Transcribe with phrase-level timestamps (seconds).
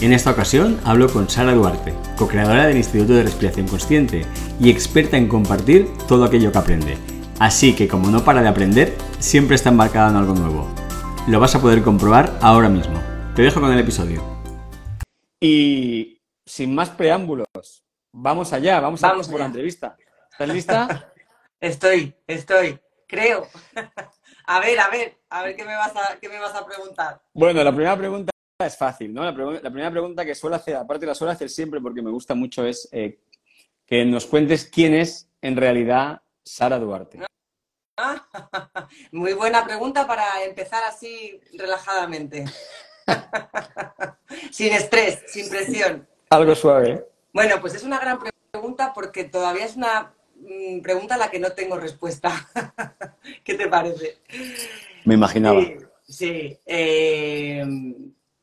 [0.00, 4.26] en esta ocasión hablo con Sara Duarte, co-creadora del Instituto de Respiración Consciente
[4.60, 6.98] y experta en compartir todo aquello que aprende.
[7.38, 10.68] Así que como no para de aprender, siempre está embarcada en algo nuevo.
[11.28, 13.00] Lo vas a poder comprobar ahora mismo.
[13.34, 14.22] Te dejo con el episodio.
[15.40, 17.46] Y sin más preámbulos,
[18.12, 19.96] vamos allá, vamos, a por la entrevista.
[20.30, 21.12] ¿Estás lista?
[21.60, 23.46] estoy, estoy, creo.
[24.46, 27.22] a ver, a ver, a ver qué me vas a, qué me vas a preguntar.
[27.32, 28.30] Bueno, la primera pregunta
[28.64, 29.22] es fácil, ¿no?
[29.22, 32.64] La, primera pregunta que suelo hacer, aparte la suelo hacer siempre porque me gusta mucho,
[32.64, 33.18] es eh,
[33.84, 37.20] que nos cuentes quién es en realidad Sara Duarte.
[39.12, 42.46] muy buena pregunta para empezar así relajadamente.
[44.50, 46.08] sin estrés, sin presión.
[46.30, 46.90] Algo suave.
[46.90, 47.04] ¿eh?
[47.32, 48.18] Bueno, pues es una gran
[48.50, 52.48] pregunta porque todavía es una mm, pregunta a la que no tengo respuesta.
[53.44, 54.18] ¿Qué te parece?
[55.04, 55.60] Me imaginaba.
[56.08, 56.58] Sí.
[56.64, 57.62] Eh,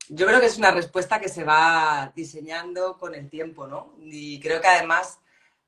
[0.09, 3.93] yo creo que es una respuesta que se va diseñando con el tiempo, ¿no?
[4.01, 5.19] Y creo que además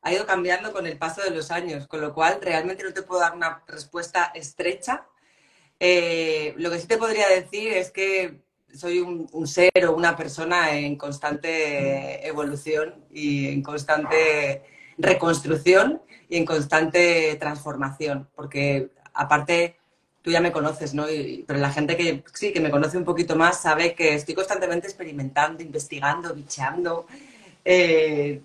[0.01, 3.01] ha ido cambiando con el paso de los años, con lo cual realmente no te
[3.01, 5.05] puedo dar una respuesta estrecha.
[5.79, 8.41] Eh, lo que sí te podría decir es que
[8.73, 14.63] soy un, ser o una persona en constante evolución y en constante
[14.97, 19.79] reconstrucción y en constante transformación, porque aparte
[20.25, 21.05] tú ya me conoces, ¿no?
[21.45, 24.87] pero la gente que sí, que me conoce un poquito más sabe que estoy constantemente
[24.87, 27.05] experimentando, investigando, bicheando.
[27.63, 28.41] Eh,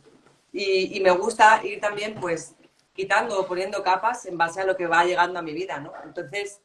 [0.53, 2.55] y, me gusta ir también, pues,
[2.93, 5.95] quitando o poniendo capas en base a lo que va llegando a mi vida, ¿no?
[6.05, 6.61] Entonces,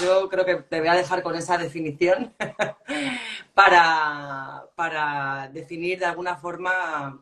[0.00, 2.32] yo creo que te voy a dejar con esa definición
[3.54, 7.20] para, para definir de alguna forma.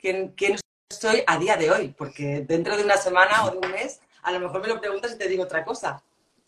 [0.00, 0.56] ¿Quién, quién
[0.88, 4.32] soy a día de hoy, porque dentro de una semana o de un mes a
[4.32, 6.02] lo mejor me lo preguntas y te digo otra cosa.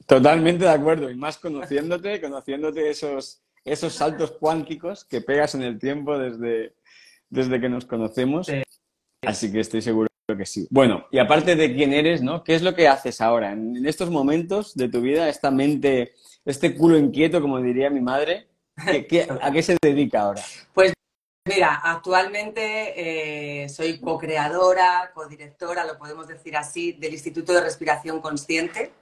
[0.06, 5.80] Totalmente de acuerdo, y más conociéndote, conociéndote esos, esos saltos cuánticos que pegas en el
[5.80, 6.74] tiempo desde,
[7.28, 8.48] desde que nos conocemos.
[9.22, 10.08] Así que estoy seguro
[10.38, 10.68] que sí.
[10.70, 12.44] Bueno, y aparte de quién eres, ¿no?
[12.44, 13.52] ¿Qué es lo que haces ahora?
[13.52, 18.46] En, estos momentos de tu vida, esta mente, este culo inquieto, como diría mi madre,
[18.76, 20.42] a qué se dedica ahora?
[20.72, 20.92] Pues
[21.48, 28.92] mira, actualmente eh, soy co-creadora, co-directora, lo podemos decir así, del Instituto de Respiración Consciente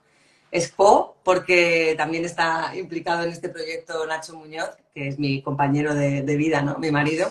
[0.54, 6.36] Expo, porque también está implicado en este proyecto Nacho Muñoz, que es mi compañero de,
[6.36, 6.78] vida, ¿no?
[6.78, 7.28] mi marido.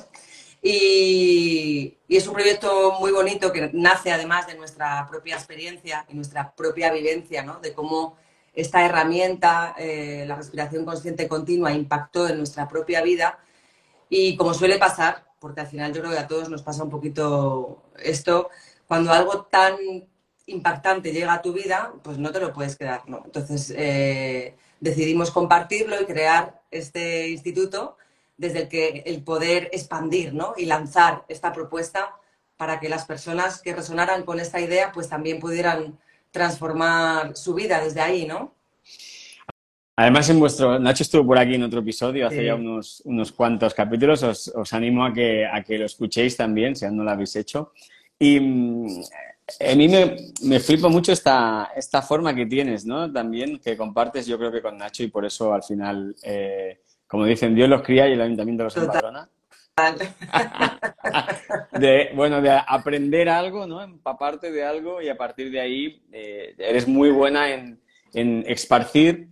[0.62, 6.54] Y, es un proyecto muy bonito que nace además de nuestra propia experiencia y nuestra
[6.54, 7.62] propia vivencia, ¿no?
[7.62, 8.18] de cómo
[8.54, 13.40] esta herramienta, eh, la respiración consciente continua, impactó en nuestra propia vida.
[14.10, 16.90] Y como suele pasar, porque al final yo creo que a todos nos pasa un
[16.90, 18.50] poquito esto,
[18.86, 19.78] cuando algo tan
[20.46, 23.22] impactante llega a tu vida, pues no te lo puedes quedar, ¿no?
[23.26, 27.98] Entonces eh, decidimos compartirlo y crear este instituto
[28.38, 30.54] desde el que el poder expandir, ¿no?
[30.58, 32.16] Y lanzar esta propuesta
[32.58, 35.98] para que las personas que resonaran con esta idea, pues también pudieran
[36.32, 38.54] transformar su vida desde ahí, ¿no?
[39.96, 43.76] Además, en vuestro, Nacho estuvo por aquí en otro episodio hace ya unos, unos cuantos
[43.76, 44.24] capítulos.
[44.24, 47.36] Os, os animo a que, a que lo escuchéis también, si aún no lo habéis
[47.36, 47.74] hecho.
[48.18, 49.04] Y mm,
[49.60, 53.12] a mí me, flipa mucho esta, esta forma que tienes, ¿no?
[53.12, 57.26] También que compartes, yo creo que con Nacho, y por eso al final, eh, como
[57.26, 59.30] dicen, Dios los cría y el ayuntamiento los empadrona.
[61.80, 63.82] de, bueno, de aprender algo, ¿no?
[63.82, 67.82] Empaparte de algo y a partir de ahí eh, eres muy buena en,
[68.14, 69.30] en esparcir,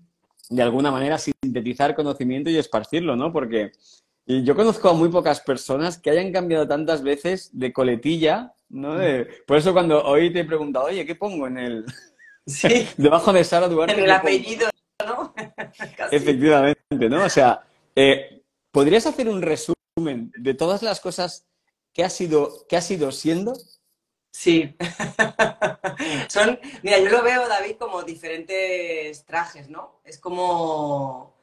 [0.50, 3.32] de alguna manera, sintetizar conocimiento y esparcirlo, ¿no?
[3.32, 3.72] Porque
[4.26, 8.98] yo conozco a muy pocas personas que hayan cambiado tantas veces de coletilla ¿no?
[9.46, 11.86] por eso cuando hoy te he preguntado, oye, ¿qué pongo en el...
[12.48, 12.88] Sí.
[12.98, 13.94] Debajo de Sara Duarte.
[13.94, 14.68] En el apellido,
[15.06, 15.34] ¿no?
[16.12, 17.24] Efectivamente, ¿no?
[17.24, 17.64] O sea,
[17.96, 18.42] eh,
[18.72, 21.46] ¿podrías hacer un resumen de todas las cosas
[21.94, 23.54] que has ido, que has ido siendo?
[24.32, 24.76] Sí.
[26.30, 30.02] Son, mira, yo lo veo, David, como diferentes trajes, ¿no?
[30.04, 31.36] Es como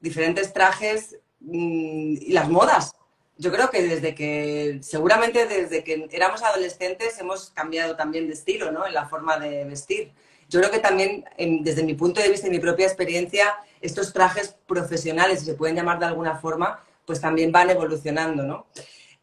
[0.00, 2.92] diferentes trajes mm, y las modas
[3.40, 8.70] yo creo que desde que, seguramente desde que éramos adolescentes hemos cambiado también de estilo,
[8.70, 8.86] ¿no?
[8.86, 10.12] En la forma de vestir.
[10.50, 11.24] Yo creo que también,
[11.62, 15.74] desde mi punto de vista y mi propia experiencia, estos trajes profesionales, si se pueden
[15.74, 18.66] llamar de alguna forma, pues también van evolucionando, ¿no?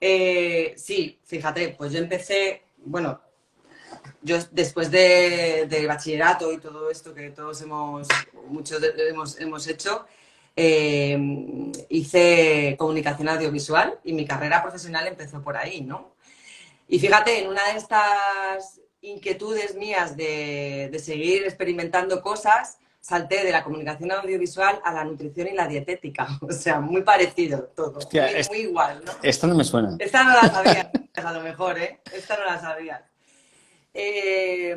[0.01, 3.21] Eh, sí, fíjate, pues yo empecé, bueno,
[4.23, 8.07] yo después de, bachillerato y todo esto que todos hemos,
[8.47, 10.07] muchos hemos, hemos hecho,
[10.59, 16.15] eh, hice comunicación audiovisual y mi carrera profesional empezó por ahí, ¿no?
[16.87, 23.51] Y fíjate, en una de estas inquietudes mías de, de seguir experimentando cosas, salté de
[23.51, 26.27] la comunicación audiovisual a la nutrición y la dietética.
[26.41, 27.99] O sea, muy parecido todo.
[28.49, 29.11] muy, igual, ¿no?
[29.21, 29.95] Esta no me suena.
[29.99, 32.01] Esta no la sabía, a lo mejor, ¿eh?
[32.11, 33.05] Esta no la sabía.
[33.93, 34.75] Eh,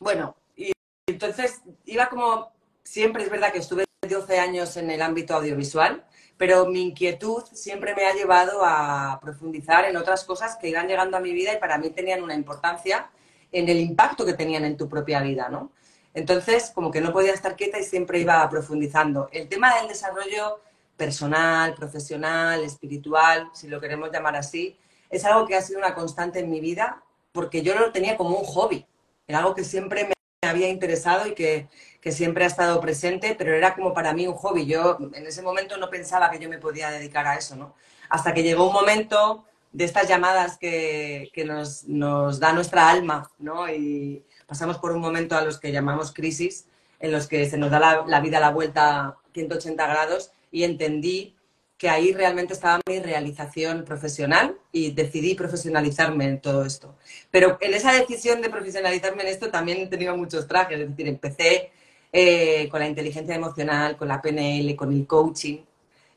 [0.00, 0.72] bueno, y
[1.06, 2.50] entonces iba como,
[2.82, 6.04] siempre es verdad que estuve 12 años en el ámbito audiovisual,
[6.36, 11.16] pero mi inquietud siempre me ha llevado a profundizar en otras cosas que iban llegando
[11.16, 13.10] a mi vida y para mí tenían una importancia
[13.52, 15.72] en el impacto que tenían en tu propia vida, ¿no?
[16.14, 19.28] Entonces, como que no podía estar quieta y siempre iba profundizando.
[19.32, 20.60] El tema del desarrollo
[20.96, 24.78] personal, profesional, espiritual, si lo queremos llamar así,
[25.10, 28.38] es algo que ha sido una constante en mi vida porque yo lo tenía como
[28.38, 28.86] un hobby.
[29.26, 30.15] Era algo que siempre me
[30.46, 31.68] había interesado y que,
[32.00, 34.66] que siempre ha estado presente, pero era como para mí un hobby.
[34.66, 37.74] Yo en ese momento no pensaba que yo me podía dedicar a eso, ¿no?
[38.08, 43.30] Hasta que llegó un momento de estas llamadas que, que nos, nos, da nuestra alma,
[43.38, 43.68] ¿no?
[43.68, 46.66] Y pasamos por un momento a los que llamamos crisis,
[46.98, 50.64] en los que se nos da la, la vida a la vuelta 180 grados y
[50.64, 51.35] entendí
[51.78, 56.96] que ahí realmente estaba mi realización profesional y decidí profesionalizarme en todo esto.
[57.30, 61.06] Pero en esa decisión de profesionalizarme en esto también he tenido muchos trajes, es decir,
[61.06, 61.70] empecé
[62.12, 65.58] eh, con la inteligencia emocional, con la PNL, con el coaching.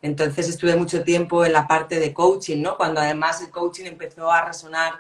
[0.02, 2.78] Entonces estuve mucho tiempo en la parte de coaching, ¿no?
[2.78, 4.94] Cuando además el coaching empezó a resonar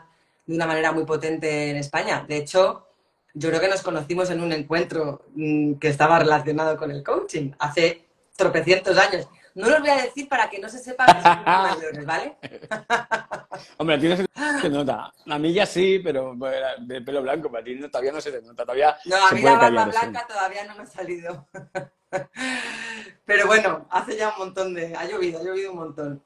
[0.45, 2.25] de una manera muy potente en España.
[2.27, 2.85] De hecho,
[3.33, 7.51] yo creo que nos conocimos en un encuentro mm, que estaba relacionado con el coaching
[7.59, 8.03] hace
[8.35, 9.27] tropecientos años.
[9.59, 12.37] No los voy a decir para que no se sepa que son mayores, ¿vale?
[13.77, 14.25] Hombre, a ti no se
[14.61, 15.13] te nota.
[15.27, 16.33] A mí ya sí, pero
[16.77, 18.63] de pelo blanco, para ti todavía no se te nota.
[18.63, 21.45] Todavía no, a mí la barba blanca todavía no me ha salido.
[23.25, 24.95] pero bueno, hace ya un montón de...
[24.95, 26.23] Ha llovido, ha llovido un montón.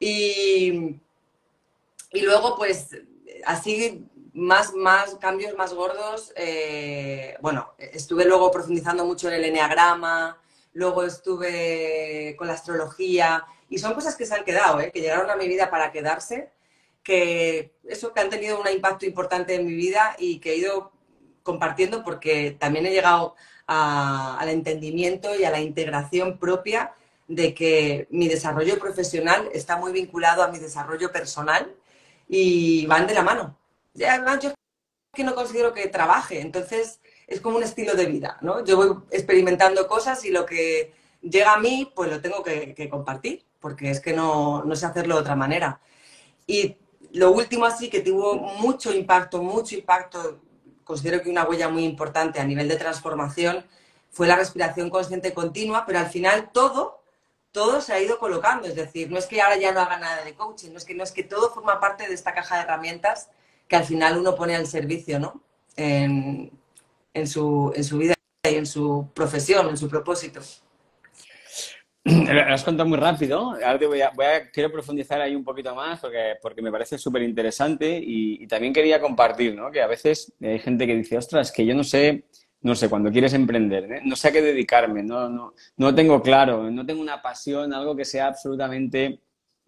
[0.00, 0.98] Y,
[2.10, 2.96] y luego, pues,
[3.46, 6.32] así más, más cambios más gordos.
[6.34, 10.41] Eh, bueno, estuve luego profundizando mucho en el enneagrama,
[10.72, 14.90] luego estuve con la astrología, y son cosas que se han quedado, ¿eh?
[14.92, 16.50] que llegaron a mi vida para quedarse,
[17.02, 20.92] que eso que han tenido un impacto importante en mi vida y que he ido
[21.42, 23.34] compartiendo porque también he llegado
[23.66, 26.92] al entendimiento y a la integración propia
[27.28, 31.74] de que mi desarrollo profesional está muy vinculado a mi desarrollo personal
[32.28, 33.56] y van de la mano.
[33.94, 34.52] Ya, yo
[35.14, 37.00] que no considero que trabaje, entonces
[37.34, 38.64] es como un estilo de vida, ¿no?
[38.64, 40.92] Yo voy experimentando cosas y lo que
[41.22, 45.14] llega a mí, pues lo tengo que, compartir, porque es que no, no, sé hacerlo
[45.14, 45.80] de otra manera.
[46.46, 46.76] Y
[47.12, 50.40] lo último así que tuvo mucho impacto, mucho impacto,
[50.84, 53.64] considero que una huella muy importante a nivel de transformación,
[54.10, 57.02] fue la respiración consciente continua, pero al final todo,
[57.50, 60.24] todo se ha ido colocando, es decir, no es que ahora ya no haga nada
[60.24, 62.62] de coaching, no es que, no es que todo forma parte de esta caja de
[62.62, 63.30] herramientas
[63.68, 65.40] que al final uno pone al servicio, ¿no?
[67.14, 68.14] En su, en su vida
[68.44, 70.40] y en su profesión, en su propósito.
[72.04, 73.52] Lo has contado muy rápido.
[73.52, 76.72] Ahora te voy a, voy a, quiero profundizar ahí un poquito más porque, porque me
[76.72, 79.70] parece súper interesante y, también quería compartir, ¿no?
[79.70, 82.24] Que a veces hay gente que dice, ostras, que yo no sé,
[82.62, 84.00] no sé, cuando quieres emprender, ¿eh?
[84.04, 87.94] no sé a qué dedicarme, no, no, no tengo claro, no tengo una pasión, algo
[87.94, 89.20] que sea absolutamente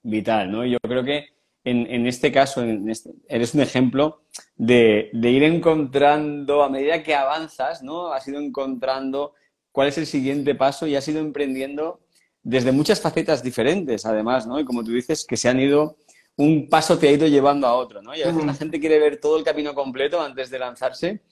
[0.02, 0.66] vital, ¿no?
[0.66, 1.33] Yo creo que
[1.64, 4.22] en, este caso, este, eres un ejemplo
[4.56, 8.12] de, ir encontrando, a medida que avanzas, ¿no?
[8.12, 9.32] Has ido encontrando
[9.72, 12.00] cuál es el siguiente paso y has ido emprendiendo
[12.42, 14.60] desde muchas facetas diferentes, además, ¿no?
[14.60, 15.96] Y como tú dices, que se han ido,
[16.36, 18.14] un paso te ha ido llevando a otro, ¿no?
[18.14, 21.22] Y a veces la gente quiere ver todo el camino completo antes de lanzarse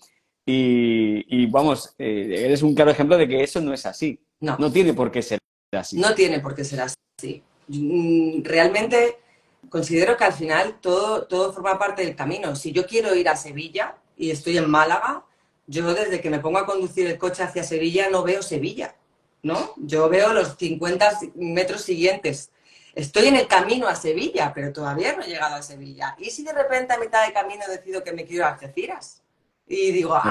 [0.47, 4.19] y, vamos, eh, eres un claro ejemplo de que eso no es así.
[4.41, 4.57] No.
[4.59, 5.39] No tiene por qué ser
[5.73, 6.01] así.
[6.01, 7.43] No tiene por qué ser así.
[7.69, 9.22] Mm, realmente
[9.69, 12.55] considero que al final todo, todo forma parte del camino.
[12.57, 15.25] Si yo quiero ir a Sevilla y estoy en Málaga,
[15.67, 18.97] yo desde que me pongo a conducir el coche hacia Sevilla no veo Sevilla,
[19.43, 19.75] ¿no?
[19.77, 22.51] Yo veo los 50 metros siguientes.
[22.95, 26.15] Estoy en el camino a Sevilla, pero todavía no he llegado a Sevilla.
[26.19, 29.23] ¿Y si de repente a mitad de camino decido que me quiero a Algeciras?
[29.67, 30.31] Y digo, ah,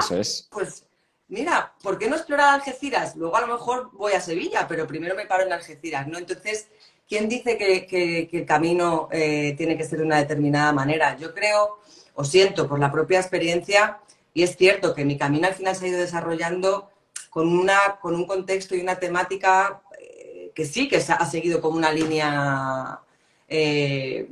[0.50, 0.86] pues
[1.26, 3.16] mira, ¿por qué no explorar Algeciras?
[3.16, 6.18] Luego a lo mejor voy a Sevilla, pero primero me paro en Algeciras, ¿no?
[6.18, 6.68] Entonces,
[7.12, 11.14] ¿Quién dice que, el camino eh, tiene que ser de una determinada manera?
[11.18, 11.78] Yo creo,
[12.14, 13.98] o siento por la propia experiencia,
[14.32, 16.88] y es cierto que mi camino al final se ha ido desarrollando
[17.28, 21.76] con, una, con un contexto y una temática eh, que sí que ha seguido como
[21.76, 23.00] una línea
[23.46, 24.26] eh,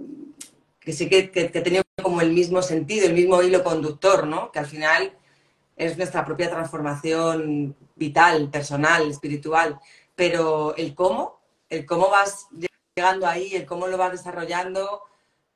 [0.80, 4.50] que sí que, que, que tenía como el mismo sentido, el mismo hilo conductor, ¿no?
[4.50, 5.12] Que al final
[5.76, 9.78] es nuestra propia transformación vital, personal, espiritual.
[10.14, 11.39] Pero el cómo,
[11.70, 12.48] el cómo vas
[12.96, 15.02] llegando ahí, el cómo lo vas desarrollando,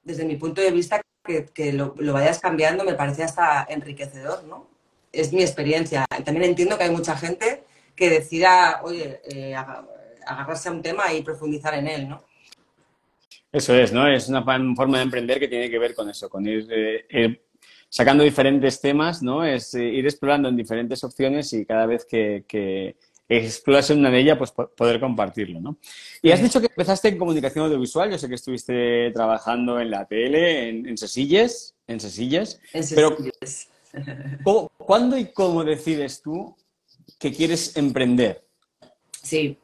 [0.02, 4.68] desde mi punto de vista, que, lo, vayas cambiando me parece hasta enriquecedor, ¿no?
[5.12, 6.04] Es mi experiencia.
[6.24, 7.64] También entiendo que hay mucha gente
[7.96, 12.24] que decida, oye, eh, agarrarse a un tema y profundizar en él, ¿no?
[13.50, 14.08] Eso es, ¿no?
[14.08, 17.46] Es una forma de emprender que tiene que ver con eso, con ir, eh, ir
[17.88, 19.44] sacando diferentes temas, ¿no?
[19.44, 22.44] Es eh, ir explorando en diferentes opciones y cada vez que
[23.28, 25.78] exploras en una de ellas, pues poder compartirlo, ¿no?
[26.22, 30.06] Y has dicho que empezaste en comunicación audiovisual, yo sé que estuviste trabajando en la
[30.06, 33.16] tele, en, en Sesilles, en Sesilles, En pero.
[34.44, 36.54] ¿cómo- ¿cuándo y cómo decides tú
[37.18, 38.44] que quieres emprender?
[39.22, 39.58] Sí.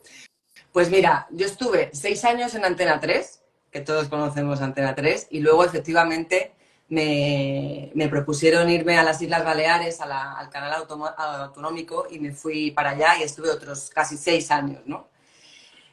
[0.73, 5.41] Pues mira, yo estuve seis años en Antena 3, que todos conocemos Antena 3, y
[5.41, 6.53] luego efectivamente
[6.91, 10.85] me, me propusieron irme a las Islas Baleares, al canal
[11.17, 15.09] autonómico, y me fui para allá y estuve otros casi seis años, ¿no?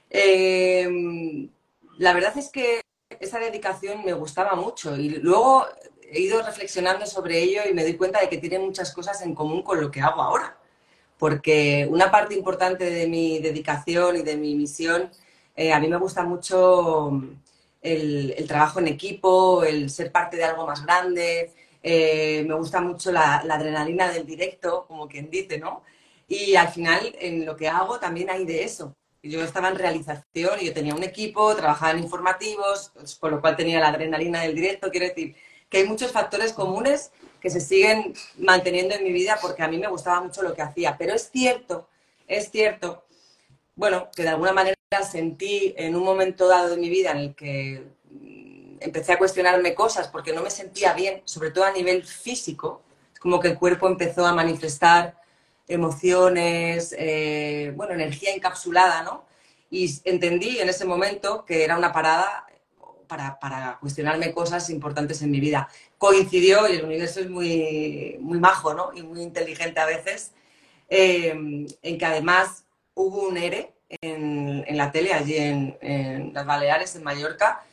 [0.10, 1.50] Eh,
[1.98, 2.82] la verdad es que
[3.20, 5.66] esa dedicación me gustaba mucho y luego
[6.02, 9.36] he ido reflexionando sobre ello y me doy cuenta de que tiene muchas cosas en
[9.36, 10.58] común con lo que hago ahora.
[11.20, 15.12] Porque una parte importante de mi dedicación y de mi misión,
[15.56, 17.12] eh, a mí me gusta mucho
[17.82, 21.54] el, trabajo en equipo, el ser parte de algo más grande,
[21.84, 25.84] eh, me gusta mucho la, adrenalina del directo, como quien dice, ¿no?
[26.28, 28.96] Y al final en lo que hago también hay de eso.
[29.24, 33.56] Yo estaba en realización y yo tenía un equipo, trabajaba en informativos, con lo cual
[33.56, 34.92] tenía la adrenalina del directo.
[34.92, 35.36] Quiero decir
[35.70, 39.78] que hay muchos factores comunes que se siguen manteniendo en mi vida porque a mí
[39.78, 40.98] me gustaba mucho lo que hacía.
[40.98, 41.88] Pero es cierto,
[42.28, 43.06] es cierto,
[43.76, 47.36] bueno, que de alguna manera sentí en un momento dado de mi vida en el
[47.36, 52.04] que mm, empecé a cuestionarme cosas porque no me sentía bien, sobre todo a nivel
[52.06, 52.82] físico.
[53.20, 55.20] Como que el cuerpo empezó a manifestar
[55.68, 59.26] emociones, eh, bueno, energía encapsulada, ¿no?
[59.70, 62.48] Y entendí en ese momento que era una parada
[63.08, 65.68] para, para, cuestionarme cosas importantes en mi vida.
[65.98, 68.92] Coincidió, y el universo es muy, muy majo, ¿no?
[68.94, 70.32] Y muy inteligente a veces,
[70.90, 71.32] eh,
[71.82, 77.04] en que además hubo un ERE en, la tele, allí en, en, las Baleares, en
[77.04, 77.64] Mallorca,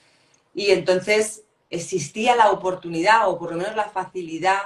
[0.54, 4.62] y entonces existía la oportunidad, o por lo menos la facilidad,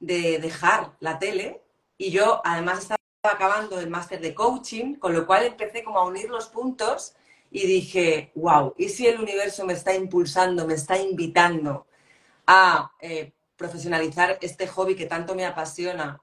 [0.00, 1.60] de dejar la tele,
[1.96, 6.06] y yo además estaba acabando el máster de coaching, con lo cual empecé como a
[6.06, 7.14] unir los puntos
[7.50, 11.86] y dije, wow, ¿y si el universo me está impulsando, me está invitando
[12.46, 16.20] a eh, profesionalizar este hobby que tanto me apasiona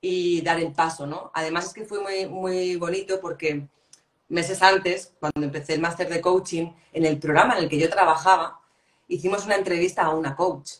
[0.00, 1.30] y dar el paso, ¿no?
[1.34, 3.68] Además es que fue muy, muy bonito porque
[4.30, 7.90] meses antes, cuando empecé el máster de coaching, en el programa en el que yo
[7.90, 8.60] trabajaba,
[9.08, 10.70] hicimos una entrevista a una coach.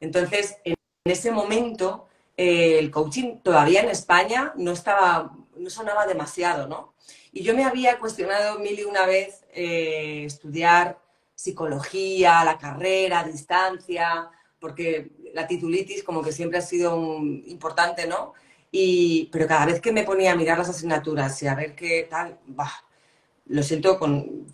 [0.00, 2.06] Entonces, en ese momento,
[2.36, 6.94] eh, el coaching todavía en España no estaba, no sonaba demasiado, ¿no?
[7.32, 10.98] Y yo me había cuestionado mil y una vez eh, estudiar
[11.34, 18.34] psicología, la carrera, a distancia, porque la titulitis como que siempre ha sido importante, ¿no?
[18.70, 22.06] Y, pero cada vez que me ponía a mirar las asignaturas y a ver qué
[22.08, 22.72] tal, bah,
[23.46, 24.46] lo siento, con,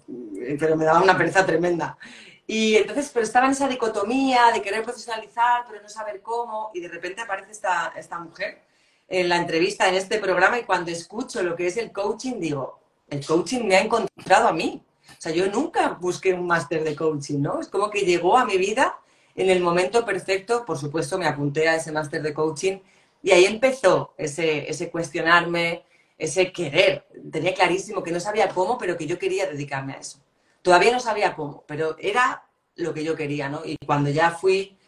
[0.58, 1.98] pero me daba una pereza tremenda.
[2.46, 6.80] Y entonces, pero estaba en esa dicotomía de querer profesionalizar, pero no saber cómo, y
[6.80, 8.62] de repente aparece esta, esta mujer
[9.08, 12.80] en la entrevista en este programa y cuando escucho lo que es el coaching, digo,
[13.08, 14.82] el coaching me ha encontrado a mí.
[15.08, 17.60] O sea, yo nunca busqué un máster de coaching, ¿no?
[17.60, 18.98] Es como que llegó a mi vida
[19.36, 20.64] en el momento perfecto.
[20.64, 22.78] Por supuesto, me apunté a ese máster de coaching
[23.26, 25.82] y ahí empezó ese, ese cuestionarme,
[26.16, 27.08] ese querer.
[27.32, 30.20] Tenía clarísimo que no sabía cómo, pero que yo quería dedicarme a eso.
[30.62, 32.44] Todavía no sabía cómo, pero era
[32.76, 33.62] lo que yo quería, ¿no?
[33.64, 34.78] Y cuando ya fui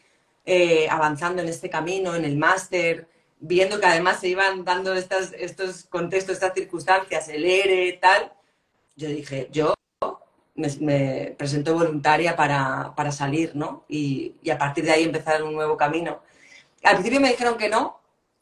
[0.47, 3.09] eh, avanzando en este camino, en el máster,
[3.41, 8.33] viendo que además se iban dando estas, estos contextos, estas circunstancias, el ERE, tal,
[8.95, 9.75] yo dije, yo
[10.55, 13.85] me, me presento voluntaria para, para salir, ¿no?
[13.89, 16.21] Y, y, a partir de ahí empezar un nuevo camino.
[16.85, 17.99] Al principio me dijeron que no,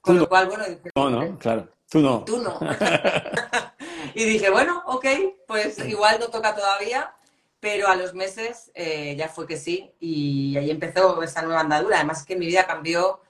[0.06, 0.22] con no.
[0.22, 0.64] lo cual, bueno...
[0.64, 2.24] Dije, no, no, claro, tú no.
[2.24, 2.58] Tú no.
[4.14, 5.06] y dije, bueno, ok,
[5.46, 7.12] pues igual no toca todavía,
[7.60, 11.96] pero a los meses eh, ya fue que sí, y ahí empezó esta nueva andadura.
[11.96, 13.20] Además que mi vida cambió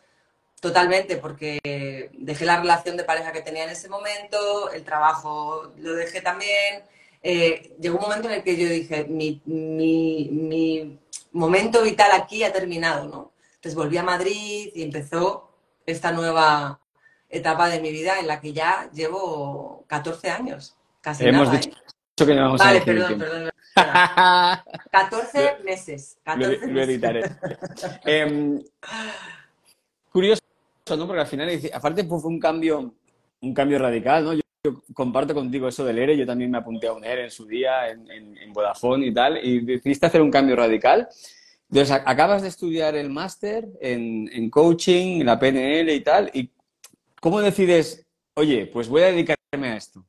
[0.61, 5.92] Totalmente, porque dejé la relación de pareja que tenía en ese momento, el trabajo lo
[5.92, 6.83] dejé también.
[7.23, 10.99] Eh, llegó un momento en el que yo dije, mi, mi, mi,
[11.33, 13.33] momento vital aquí ha terminado, ¿no?
[13.56, 15.45] Entonces volví a Madrid y empezó
[15.86, 16.80] esta nueva
[17.28, 20.76] etapa de mi vida en la que ya llevo 14 años.
[21.00, 22.26] Casi hemos, nada, dicho, ¿eh?
[22.26, 22.94] que no vamos vale, a decir.
[22.94, 23.50] Perdón, perdón,
[24.90, 26.18] 14 meses.
[26.24, 27.22] 14 lo, editaré.
[28.04, 28.64] eh,
[30.10, 30.42] curioso,
[30.96, 31.06] ¿no?
[31.06, 32.94] Porque al final, aparte fue un cambio,
[33.40, 34.32] un cambio radical, ¿no?
[34.34, 34.42] Yo,
[34.94, 37.88] comparto contigo eso del ERE, yo también me apunté a un ERE en su día,
[37.88, 41.08] en, en, Vodafone y tal, y decidiste hacer un cambio radical.
[41.70, 46.50] Entonces, acabas de estudiar el máster en, en coaching, la PNL y tal, y
[47.20, 50.04] ¿cómo decides, oye, pues voy a dedicarme a esto?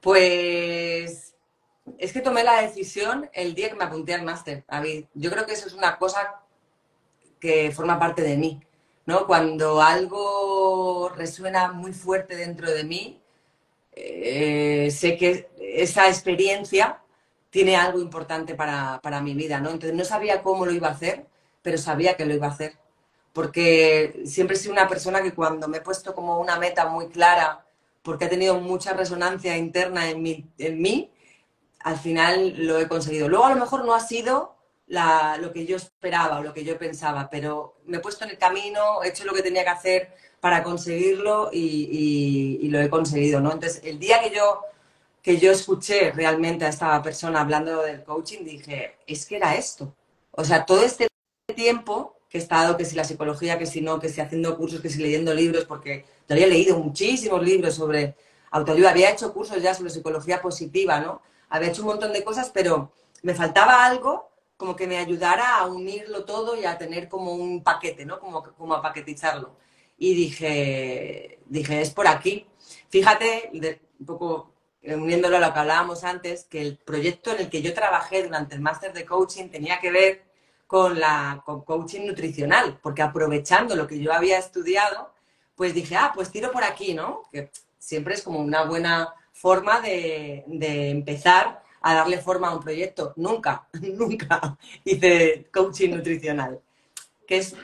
[0.00, 1.34] Pues
[1.98, 5.06] es que tomé la decisión el día que me apunté al máster, David.
[5.14, 6.42] Yo creo que eso es una cosa
[7.40, 8.60] que forma parte de mí,
[9.06, 9.26] ¿no?
[9.26, 13.20] Cuando algo resuena muy fuerte dentro de mí,
[13.92, 17.00] eh, sé que esa experiencia
[17.50, 19.70] tiene algo importante para, para, mi vida, ¿no?
[19.70, 21.26] Entonces no sabía cómo lo iba a hacer,
[21.62, 22.74] pero sabía que lo iba a hacer.
[23.32, 27.08] Porque siempre he sido una persona que cuando me he puesto como una meta muy
[27.08, 27.64] clara,
[28.02, 31.10] porque ha tenido mucha resonancia interna en mí, en mí
[31.80, 33.28] al final lo he conseguido.
[33.28, 34.56] Luego a lo mejor no ha sido
[34.88, 38.38] lo que yo esperaba o lo que yo pensaba, pero me he puesto en el
[38.38, 43.52] camino, he hecho lo que tenía que hacer para conseguirlo y, lo he conseguido, ¿no?
[43.52, 44.62] Entonces, el día que yo,
[45.28, 49.94] que yo escuché realmente a esta persona hablando del coaching, dije, es que era esto.
[50.30, 51.06] O sea, todo este
[51.54, 54.80] tiempo que he estado, que si la psicología, que si no, que si haciendo cursos,
[54.80, 58.16] que si leyendo libros, porque yo había leído muchísimos libros sobre
[58.50, 61.20] autoayuda, había hecho cursos ya sobre psicología positiva, ¿no?
[61.50, 65.66] Había hecho un montón de cosas, pero me faltaba algo como que me ayudara a
[65.66, 68.18] unirlo todo y a tener como un paquete, ¿no?
[68.18, 69.58] Como, como a paquetizarlo.
[69.98, 72.46] Y dije, dije, es por aquí.
[72.88, 73.50] Fíjate,
[74.00, 74.57] un poco
[74.96, 78.54] uniéndolo a lo que hablábamos antes, que el proyecto en el que yo trabajé durante
[78.54, 80.22] el máster de coaching tenía que ver
[80.66, 85.12] con la con coaching nutricional, porque aprovechando lo que yo había estudiado,
[85.56, 87.22] pues dije, ah, pues tiro por aquí, ¿no?
[87.32, 92.62] Que siempre es como una buena forma de, de empezar a darle forma a un
[92.62, 93.12] proyecto.
[93.16, 96.60] Nunca, nunca hice coaching nutricional.
[97.26, 97.54] Que es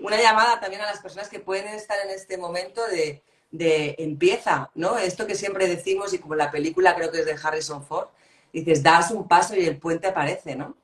[0.00, 4.70] una llamada también a las personas que pueden estar en este momento de, de empieza,
[4.74, 4.98] ¿no?
[4.98, 8.08] Esto que siempre decimos y como la película creo que es de Harrison Ford,
[8.52, 10.76] dices, das un paso y el puente aparece, ¿no?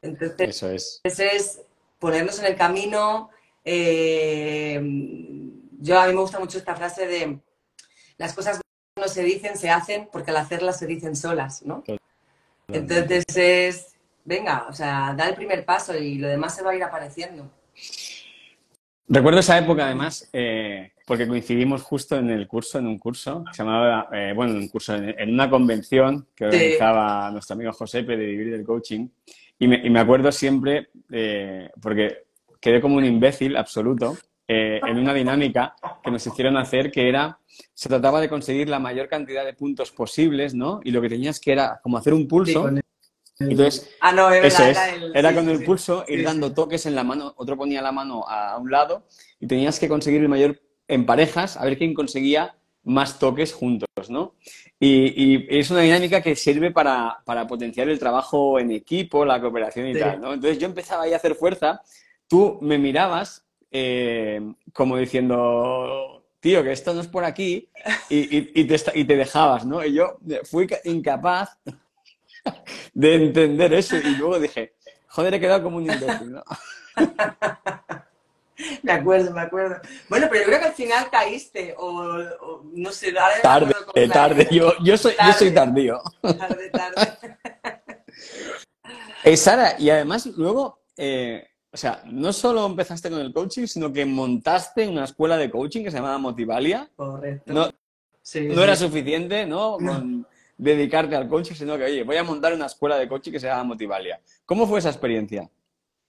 [0.00, 1.00] Entonces, Eso es.
[1.04, 1.60] es
[1.98, 3.30] ponernos en el camino.
[3.64, 4.80] Eh,
[5.80, 7.38] yo a mí me gusta mucho esta frase de
[8.18, 8.60] las cosas
[8.96, 11.82] no se dicen, se hacen, porque al hacerlas se dicen solas, ¿no?
[12.68, 13.86] Entonces es,
[14.24, 17.50] venga, o sea, da el primer paso y lo demás se va a ir apareciendo.
[19.12, 23.52] Recuerdo esa época además, eh, porque coincidimos justo en el curso, en un curso, que
[23.54, 28.16] se llamaba, eh, bueno, un curso, en, una convención que organizaba nuestro amigo José de
[28.16, 29.06] Vivir del Coaching.
[29.58, 32.22] Y me, acuerdo siempre, eh, porque
[32.58, 34.16] quedé como un imbécil absoluto,
[34.48, 37.38] en una dinámica que nos hicieron hacer que era,
[37.74, 40.80] se trataba de conseguir la mayor cantidad de puntos posibles, ¿no?
[40.84, 42.68] Y lo que tenías que era como hacer un pulso.
[43.38, 44.78] Entonces, ah, no, eso es,
[45.14, 48.56] era, con el pulso, ir dando toques en la mano, otro ponía la mano a
[48.58, 49.06] un lado
[49.40, 53.88] y tenías que conseguir el mayor en parejas, a ver quién conseguía más toques juntos,
[54.08, 54.34] ¿no?
[54.78, 59.88] Y, es una dinámica que sirve para, para, potenciar el trabajo en equipo, la cooperación
[59.88, 60.34] y tal, ¿no?
[60.34, 61.80] Entonces yo empezaba ahí a hacer fuerza,
[62.28, 64.40] tú me mirabas eh,
[64.72, 67.70] como diciendo, tío, que esto no es por aquí,
[68.10, 69.84] y, te, y te dejabas, ¿no?
[69.84, 71.56] Y yo fui incapaz
[72.94, 74.74] de entender eso y luego dije,
[75.08, 76.42] joder, he quedado como un imbécil, ¿no?
[78.82, 79.80] Me acuerdo, me acuerdo.
[80.08, 83.74] Bueno, pero yo creo que al final caíste, o, no sé, tarde,
[84.12, 84.48] tarde.
[84.50, 86.00] Yo, yo, soy, yo soy tardío.
[86.20, 87.36] Tarde, tarde.
[89.24, 93.92] Eh, Sara, y además luego, eh, o sea, no solo empezaste con el coaching, sino
[93.92, 96.90] que montaste una escuela de coaching que se llamaba Motivalia.
[96.96, 97.52] Correcto.
[97.52, 99.76] No, no era suficiente, ¿no?
[99.76, 100.26] Con
[100.62, 103.48] dedicarte al coaching, sino que, oye, voy a montar una escuela de coaching que se
[103.48, 104.20] llama Motivalia.
[104.46, 105.50] ¿Cómo fue esa experiencia?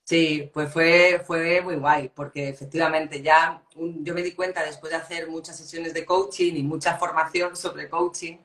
[0.04, 4.98] Sí, pues fue, fue muy guay, porque efectivamente ya yo me di cuenta después de
[4.98, 8.36] hacer muchas sesiones de coaching y mucha formación sobre coaching,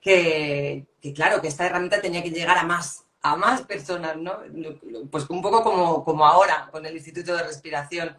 [0.00, 4.38] que, que claro, que esta herramienta tenía que llegar a más, a más personas, ¿no?
[5.10, 8.16] Pues un poco como, como ahora con el Instituto de Respiración.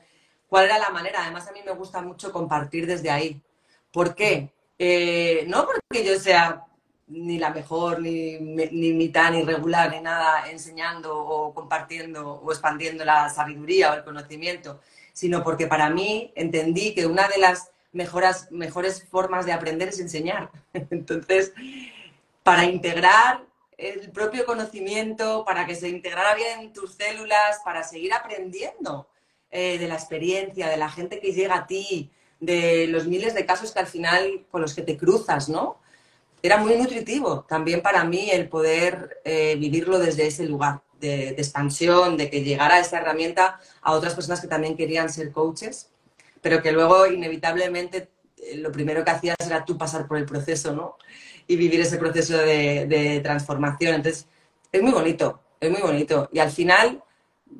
[0.47, 1.21] ¿Cuál era la manera?
[1.21, 3.39] Además, a mí me gusta mucho compartir desde ahí.
[3.91, 4.51] ¿Por qué?
[4.79, 6.65] Eh, no porque yo sea
[7.09, 13.03] ni la mejor, ni, ni mitad, ni regular, ni nada enseñando o compartiendo o expandiendo
[13.03, 14.79] la sabiduría o el conocimiento,
[15.13, 19.99] sino porque para mí entendí que una de las mejoras, mejores formas de aprender es
[19.99, 20.51] enseñar.
[20.73, 21.53] Entonces,
[22.43, 23.43] para integrar
[23.77, 29.07] el propio conocimiento, para que se integrara bien en tus células, para seguir aprendiendo
[29.51, 33.45] eh, de la experiencia, de la gente que llega a ti, de los miles de
[33.45, 35.79] casos que al final con los que te cruzas, ¿no?
[36.41, 42.17] Era muy nutritivo también para mí el poder eh, vivirlo desde ese lugar de, expansión,
[42.17, 45.89] de que llegara esa herramienta a otras personas que también querían ser coaches,
[46.41, 50.73] pero que luego inevitablemente eh, lo primero que hacías era tú pasar por el proceso,
[50.73, 50.97] ¿no?
[51.47, 53.95] Y vivir ese proceso de, de transformación.
[53.95, 54.27] Entonces,
[54.71, 56.29] es muy bonito, es muy bonito.
[56.31, 57.03] Y al final,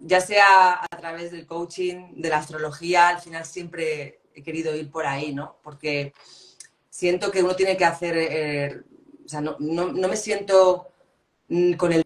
[0.03, 4.91] ya sea a través del coaching, de la astrología, al final siempre he querido ir
[4.91, 5.57] por ahí, ¿no?
[5.63, 6.13] Porque
[6.99, 8.81] siento que uno tiene que hacer, eh,
[9.25, 10.89] o sea, no, me siento
[11.47, 12.03] mm, con el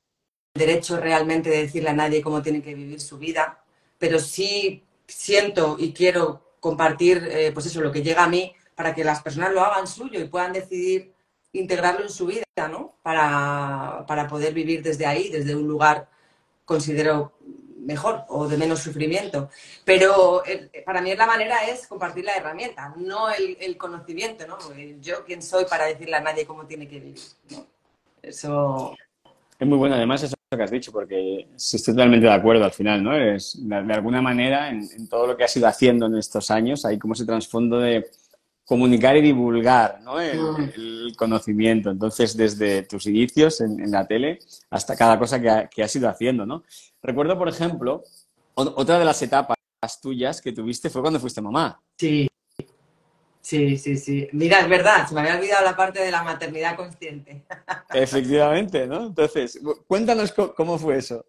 [0.54, 3.64] derecho realmente de decirle a nadie cómo tiene que vivir su vida,
[3.98, 8.94] pero sí siento y quiero compartir, eh, pues eso, lo que llega a mí para
[8.94, 11.12] que las personas lo hagan suyo y puedan decidir
[11.54, 12.96] integrarlo en su vida, ¿no?
[13.02, 16.08] Para, para poder vivir desde ahí, desde un lugar,
[16.66, 17.34] considero,
[17.84, 19.50] mejor o de menos sufrimiento.
[19.86, 24.58] Pero eh, para mí la manera es compartir la herramienta, no el, conocimiento, ¿no?
[25.02, 27.20] Yo quién soy para decirle a nadie cómo tiene que vivir,
[28.22, 28.96] Eso...
[29.60, 33.04] Es muy bueno además eso que has dicho, porque estoy totalmente de acuerdo al final,
[33.04, 33.16] ¿no?
[33.16, 36.98] Es, de, alguna manera, en, todo lo que has ido haciendo en estos años, hay
[37.00, 38.10] como ese trasfondo de
[38.66, 40.20] comunicar y divulgar ¿no?
[40.20, 41.16] el, mm.
[41.16, 41.90] conocimiento.
[41.90, 46.46] Entonces, desde tus inicios en, la tele hasta cada cosa que, que, has ido haciendo,
[46.46, 46.64] ¿no?
[47.02, 48.04] Recuerdo, por ejemplo,
[48.56, 49.58] otra de las etapas
[50.02, 51.82] tuyas que tuviste fue cuando fuiste mamá.
[51.98, 52.30] Sí,
[53.42, 54.28] sí, sí, sí.
[54.32, 57.46] Mira, es verdad, se me había olvidado la parte de la maternidad consciente.
[57.94, 59.08] Efectivamente, ¿no?
[59.08, 61.26] Entonces, cuéntanos cómo fue eso.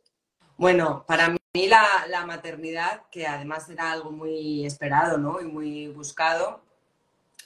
[0.57, 5.41] Bueno, para mí la, la, maternidad, que además era algo muy esperado ¿no?
[5.41, 6.61] y muy buscado,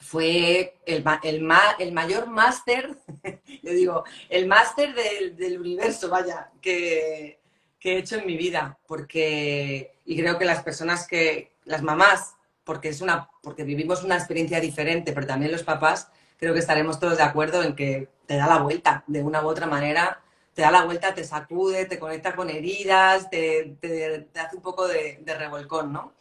[0.09, 2.97] fue el, el, el mayor máster,
[3.63, 7.39] yo digo, el máster del, del, universo, vaya, que,
[7.79, 12.37] que, he hecho en mi vida, porque, y creo que las personas que, las mamás,
[12.65, 16.99] porque, es una, porque vivimos una experiencia diferente, pero también los papás, creo que estaremos
[16.99, 20.23] todos de acuerdo en que te da la vuelta, de una u otra manera,
[20.55, 24.89] te da la vuelta, te sacude, te conecta con heridas, te, te, hace un poco
[24.89, 26.15] de, de revolcón, ¿no?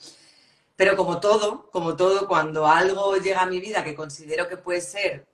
[0.78, 4.80] Pero como todo, como todo, cuando algo llega a mi vida que considero que puede
[4.80, 5.28] ser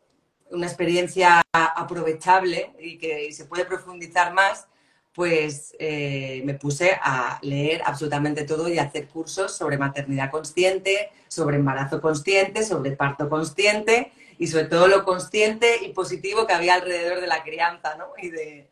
[0.50, 4.68] una experiencia aprovechable y que se puede profundizar más,
[5.14, 11.12] pues eh, me puse a leer absolutamente todo y a hacer cursos sobre maternidad consciente,
[11.28, 16.76] sobre embarazo consciente, sobre parto consciente y sobre todo lo consciente y positivo que había
[16.76, 18.06] alrededor de la crianza ¿no?
[18.18, 18.70] y, de,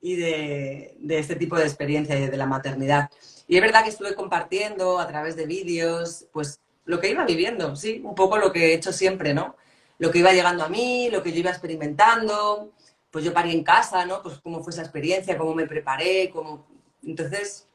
[0.00, 3.10] y de, de este tipo de experiencia y de la maternidad.
[3.48, 7.76] Y es verdad que estuve compartiendo a través de vídeos, pues lo que iba viviendo,
[7.76, 9.56] sí, un poco lo que he hecho siempre, ¿no?
[9.98, 12.72] Lo que iba llegando a mí, lo que yo iba experimentando,
[13.10, 14.22] pues yo parí en casa, ¿no?
[14.22, 16.66] Pues cómo fue esa experiencia, cómo me preparé, cómo...
[17.04, 17.66] Entonces,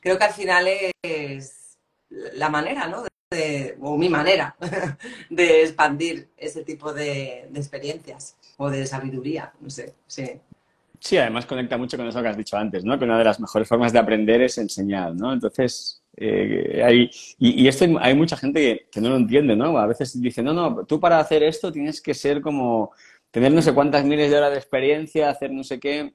[0.00, 0.68] creo que al final
[1.02, 1.78] es
[2.34, 3.04] la manera, ¿no?
[3.80, 4.56] O mi manera
[5.30, 10.40] de expandir ese tipo de, de experiencias o de sabiduría, no sé, sí.
[11.02, 12.96] Sí, además conecta mucho con eso que has dicho antes, ¿no?
[12.96, 15.32] Que una de las mejores formas de aprender es enseñar, ¿no?
[15.32, 19.76] Entonces, eh, hay, y, esto hay mucha gente que, no lo entiende, ¿no?
[19.78, 22.92] A veces dice, no, no, tú para hacer esto tienes que ser como,
[23.32, 26.14] tener no sé cuántas miles de horas de experiencia, hacer no sé qué,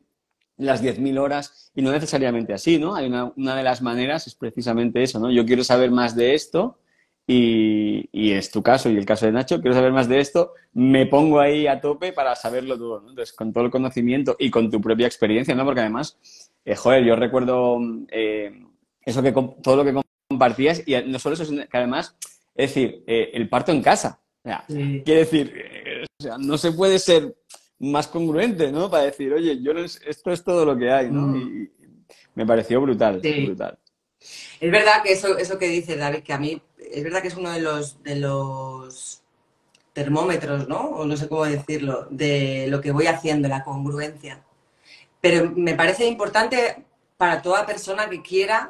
[0.56, 2.96] las 10.000 horas, y no necesariamente así, ¿no?
[2.96, 5.30] Hay una, una de las maneras es precisamente eso, ¿no?
[5.32, 6.80] Yo quiero saber más de esto,
[7.30, 11.06] y, es tu caso y el caso de Nacho, quiero saber más de esto, me
[11.06, 13.10] pongo ahí a tope para saberlo todo, ¿no?
[13.10, 15.66] Entonces, con todo el conocimiento y con tu propia experiencia, ¿no?
[15.66, 16.18] Porque además,
[16.64, 18.64] eh, joder, yo recuerdo eh,
[19.02, 22.16] eso que todo lo que compartías y no solo eso, sino que además,
[22.56, 24.22] es decir, eh, el parto en casa.
[24.44, 25.54] O sea, Quiere decir,
[26.18, 27.36] o sea, no se puede ser
[27.80, 28.90] más congruente, ¿no?
[28.90, 31.28] Para decir, oye, yo esto es todo lo que hay, ¿no?
[31.28, 31.64] Mm.
[31.64, 31.70] Y
[32.36, 33.78] me pareció brutal, brutal.
[34.60, 36.62] Es verdad que eso, eso que dice David, que a mí
[36.98, 39.24] es verdad que es uno de los,
[39.94, 40.80] termómetros, ¿no?
[40.80, 44.44] O no sé cómo decirlo, de lo que voy haciendo, la congruencia.
[45.22, 46.86] Pero me parece importante
[47.18, 48.70] para toda persona que quiera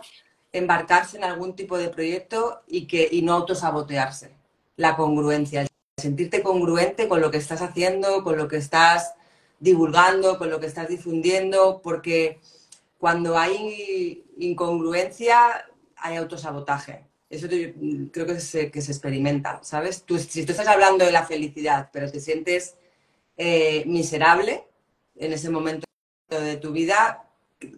[0.54, 4.32] embarcarse en algún tipo de proyecto y, que, y no autosabotearse.
[4.78, 9.14] La congruencia, sentirte congruente con lo que estás haciendo, con lo que estás
[9.60, 12.40] divulgando, con lo que estás difundiendo, porque
[13.00, 15.66] cuando hay incongruencia
[15.98, 17.08] hay autosabotaje.
[17.30, 17.48] Eso
[18.12, 20.04] creo que se, que se experimenta, ¿sabes?
[20.04, 22.76] Tú, si tú estás hablando de la felicidad, pero te sientes
[23.36, 24.66] eh, miserable
[25.16, 25.86] en ese momento
[26.30, 27.26] de tu vida,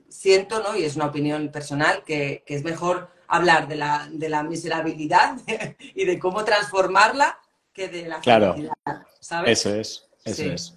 [0.07, 0.77] siento, ¿no?
[0.77, 5.37] Y es una opinión personal, que, que es mejor hablar de la, de la miserabilidad
[5.95, 7.39] y de cómo transformarla
[7.73, 8.73] que de la felicidad,
[9.19, 9.59] ¿sabes?
[9.59, 10.75] Eso es, eso es.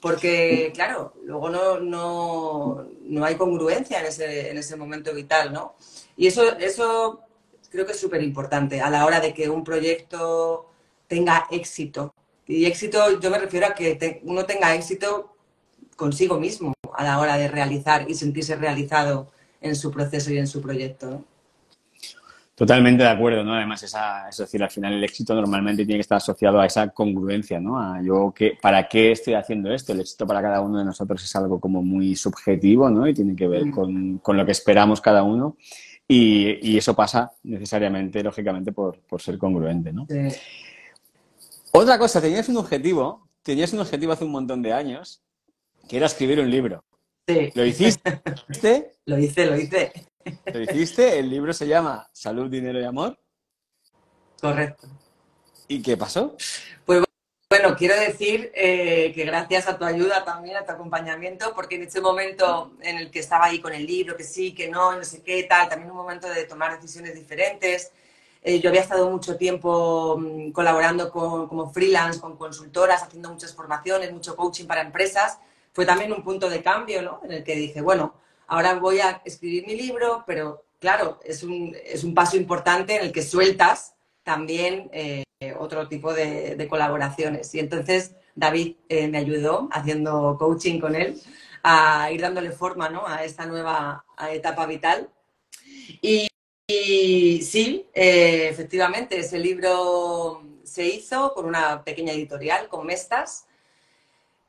[0.00, 5.76] Porque, claro, luego no, no, no hay congruencia en ese, en ese momento vital, ¿no?
[6.16, 7.20] Y eso, eso
[7.72, 10.68] creo que es súper importante a la hora de que un proyecto
[11.08, 12.14] tenga éxito.
[12.46, 15.34] Y éxito, yo me refiero a que uno tenga éxito
[15.96, 20.46] consigo mismo a la hora de realizar y sentirse realizado en su proceso y en
[20.46, 21.24] su proyecto.
[22.54, 23.54] Totalmente de acuerdo, ¿no?
[23.54, 26.88] Además, esa, es decir, al final el éxito normalmente tiene que estar asociado a esa
[26.88, 27.80] congruencia, ¿no?
[27.80, 29.92] A yo, que, ¿para qué estoy haciendo esto?
[29.92, 33.08] El éxito para cada uno de nosotros es algo como muy subjetivo, ¿no?
[33.08, 35.56] Y tiene que ver con, con lo que esperamos cada uno.
[36.08, 40.06] Y, y, eso pasa necesariamente, lógicamente, por, por ser congruente, ¿no?
[40.08, 40.28] Sí.
[41.72, 45.22] Otra cosa, tenías un objetivo, tenías un objetivo hace un montón de años,
[45.88, 46.84] que era escribir un libro.
[47.26, 47.50] Sí.
[47.54, 48.20] ¿Lo hiciste?
[49.06, 49.92] lo hice, lo hice.
[50.52, 51.18] ¿Lo hiciste?
[51.18, 53.18] El libro se llama Salud, Dinero y Amor.
[54.40, 54.88] Correcto.
[55.68, 56.36] ¿Y qué pasó?
[56.84, 57.06] Pues bueno,
[57.82, 62.00] quiero decir eh, que gracias a tu ayuda también, a tu acompañamiento, porque en ese
[62.00, 65.20] momento en el que estaba ahí con el libro, que sí, que no, no sé
[65.24, 67.90] qué, tal, también un momento de tomar decisiones diferentes,
[68.40, 73.52] eh, yo había estado mucho tiempo mm, colaborando con, como freelance, con consultoras, haciendo muchas
[73.52, 75.40] formaciones, mucho coaching para empresas.
[75.72, 77.20] Fue también un punto de cambio, ¿no?
[77.24, 78.14] En el que dije, bueno,
[78.46, 83.02] ahora voy a escribir mi libro, pero claro, es un, es un paso importante en
[83.02, 85.24] el que sueltas también eh,
[85.58, 87.54] otro tipo de, colaboraciones.
[87.54, 91.20] Y entonces David eh, me ayudó haciendo coaching con él
[91.62, 93.06] a ir dándole forma ¿no?
[93.06, 95.08] a esta nueva etapa vital.
[96.00, 96.28] Y,
[97.42, 103.46] sí, eh, efectivamente, ese libro se hizo con una pequeña editorial, con Mestas.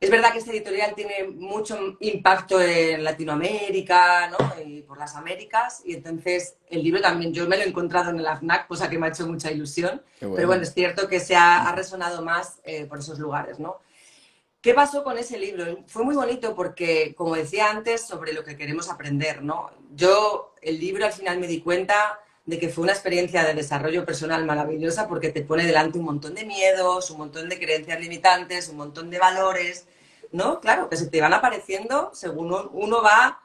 [0.04, 4.36] Es verdad que esta editorial tiene mucho impacto en Latinoamérica ¿no?
[4.62, 8.18] y por las Américas, y entonces el libro también yo me lo he encontrado en
[8.18, 10.02] el AFNAC, cosa que me ha hecho mucha ilusión.
[10.20, 13.58] Pero bueno, es cierto que se ha, resonado más eh, por esos lugares.
[13.58, 13.78] ¿no?
[14.60, 15.78] ¿Qué pasó con ese libro?
[15.86, 19.70] Fue muy bonito porque, como decía antes, sobre lo que queremos aprender, ¿no?
[19.94, 24.04] Yo, el libro al final me di cuenta de que fue una experiencia de desarrollo
[24.04, 28.68] personal maravillosa porque te pone delante un montón de miedos, un montón de creencias limitantes,
[28.68, 29.86] un montón de valores,
[30.34, 30.60] ¿no?
[30.60, 33.40] Claro, que se te van apareciendo según uno va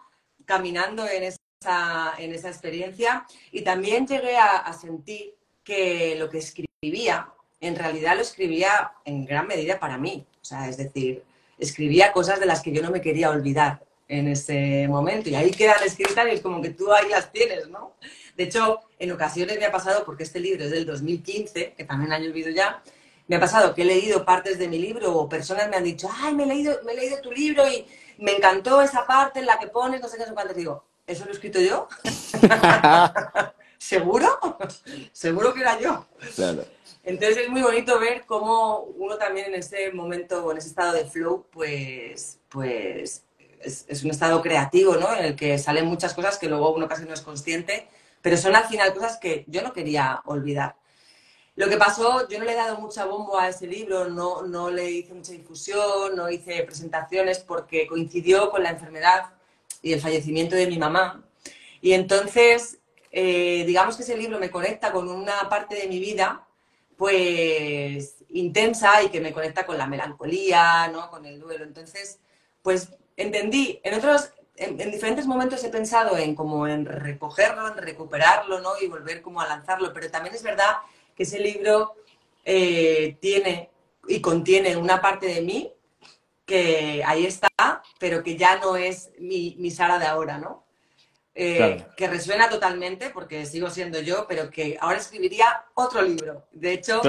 [0.45, 3.27] caminando en esa, en esa experiencia.
[3.51, 7.29] Y también llegué a, a sentir que lo que escribía,
[7.61, 10.25] en realidad lo escribía en gran medida para mí.
[10.41, 11.23] O sea, es decir,
[11.59, 15.29] escribía cosas de las que yo no me quería olvidar en ese momento.
[15.29, 17.93] Y ahí quedan escritas y es como que tú ahí las tienes, ¿no?
[18.35, 22.11] De hecho, en ocasiones me ha pasado, porque este libro es del 2015, que también
[22.13, 22.81] ha llovido ya,
[23.29, 26.09] me ha pasado que he leído partes de mi libro o personas me han dicho,
[26.21, 27.85] ay, me he leído, me he leído tu libro y
[28.17, 30.55] me encantó esa parte en la que pones, no sé qué, no sé cuánto.
[30.55, 31.87] Digo, ¿eso lo he escrito yo?
[33.77, 34.27] ¿Seguro?
[35.11, 36.07] ¿Seguro que era yo?
[36.35, 36.65] Claro.
[37.03, 41.05] Entonces es muy bonito ver cómo uno también en ese momento, en ese estado de
[41.05, 43.25] flow, pues, pues
[43.61, 45.15] es, un estado creativo, ¿no?
[45.15, 47.87] En el que salen muchas cosas que luego uno casi no es consciente,
[48.23, 50.78] pero son al final cosas que yo no quería olvidar.
[51.59, 54.69] Lo que pasó, yo no le he dado mucha bombo a ese libro, no, no
[54.69, 59.33] le hice mucha difusión, no hice presentaciones porque coincidió con la enfermedad
[59.81, 61.21] y el fallecimiento de mi mamá.
[61.81, 62.79] Y entonces,
[63.11, 66.47] eh, digamos que ese libro me conecta con una parte de mi vida
[66.95, 71.09] pues intensa y que me conecta con la melancolía, ¿no?
[71.09, 71.65] Con el duelo.
[71.65, 72.19] Entonces,
[72.61, 78.61] pues entendí, en otros, en, diferentes momentos he pensado en como en recogerlo, en recuperarlo,
[78.61, 78.79] ¿no?
[78.81, 80.77] Y volver como a lanzarlo, pero también es verdad
[81.19, 81.95] que ese libro
[82.45, 83.69] eh, tiene
[84.07, 85.69] y contiene una parte de mí
[86.45, 90.65] que ahí está, pero que ya no es mi, mi Sara de ahora, ¿no?
[91.35, 96.47] Eh, que resuena totalmente, porque sigo siendo yo, pero que ahora escribiría otro libro.
[96.53, 97.01] De hecho,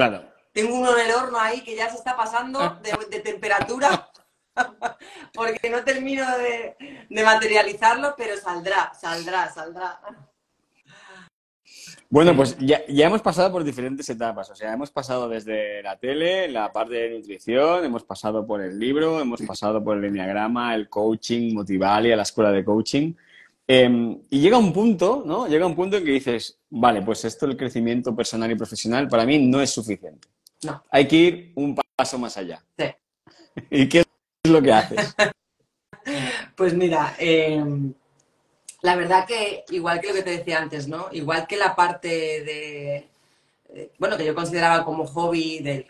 [0.51, 4.11] tengo uno en el horno ahí que ya se está pasando de, temperatura,
[5.33, 10.01] porque no termino de, materializarlo, pero saldrá, saldrá, saldrá.
[12.11, 14.49] Bueno, pues ya, ya, hemos pasado por diferentes etapas.
[14.49, 18.77] O sea, hemos pasado desde la tele, la parte de nutrición, hemos pasado por el
[18.77, 23.13] libro, hemos pasado por el enneagrama, el coaching, Motivalia, la escuela de coaching.
[23.65, 25.47] Em, y llega un punto, ¿no?
[25.47, 29.25] Llega un punto en que dices, vale, pues esto el crecimiento personal y profesional para
[29.25, 30.27] mí no es suficiente.
[30.63, 30.83] No.
[30.91, 32.61] Hay que ir un paso más allá.
[32.77, 32.87] Sí.
[33.71, 35.15] ¿Y qué es lo que haces?
[36.57, 37.93] pues mira, em,
[38.81, 41.07] la verdad que igual que lo que te decía antes, ¿no?
[41.11, 43.09] Igual que la parte de,
[43.69, 45.87] eh, bueno, que yo consideraba como hobby del,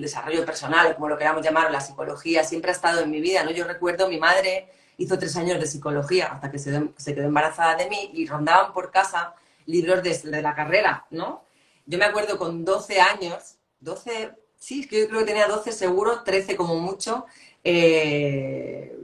[0.00, 3.50] desarrollo personal, como lo queramos llamar, la psicología, siempre ha estado en mi vida, ¿no?
[3.50, 7.88] Yo recuerdo mi madre hizo tres años de psicología hasta que se, quedó embarazada de
[7.88, 9.34] mí y rondaban por casa
[9.66, 11.44] libros de, la carrera, ¿no?
[11.86, 16.56] Yo me acuerdo con 12 años, 12, sí, yo creo que tenía 12 seguro, 13
[16.56, 17.26] como mucho,
[17.64, 18.96] eh,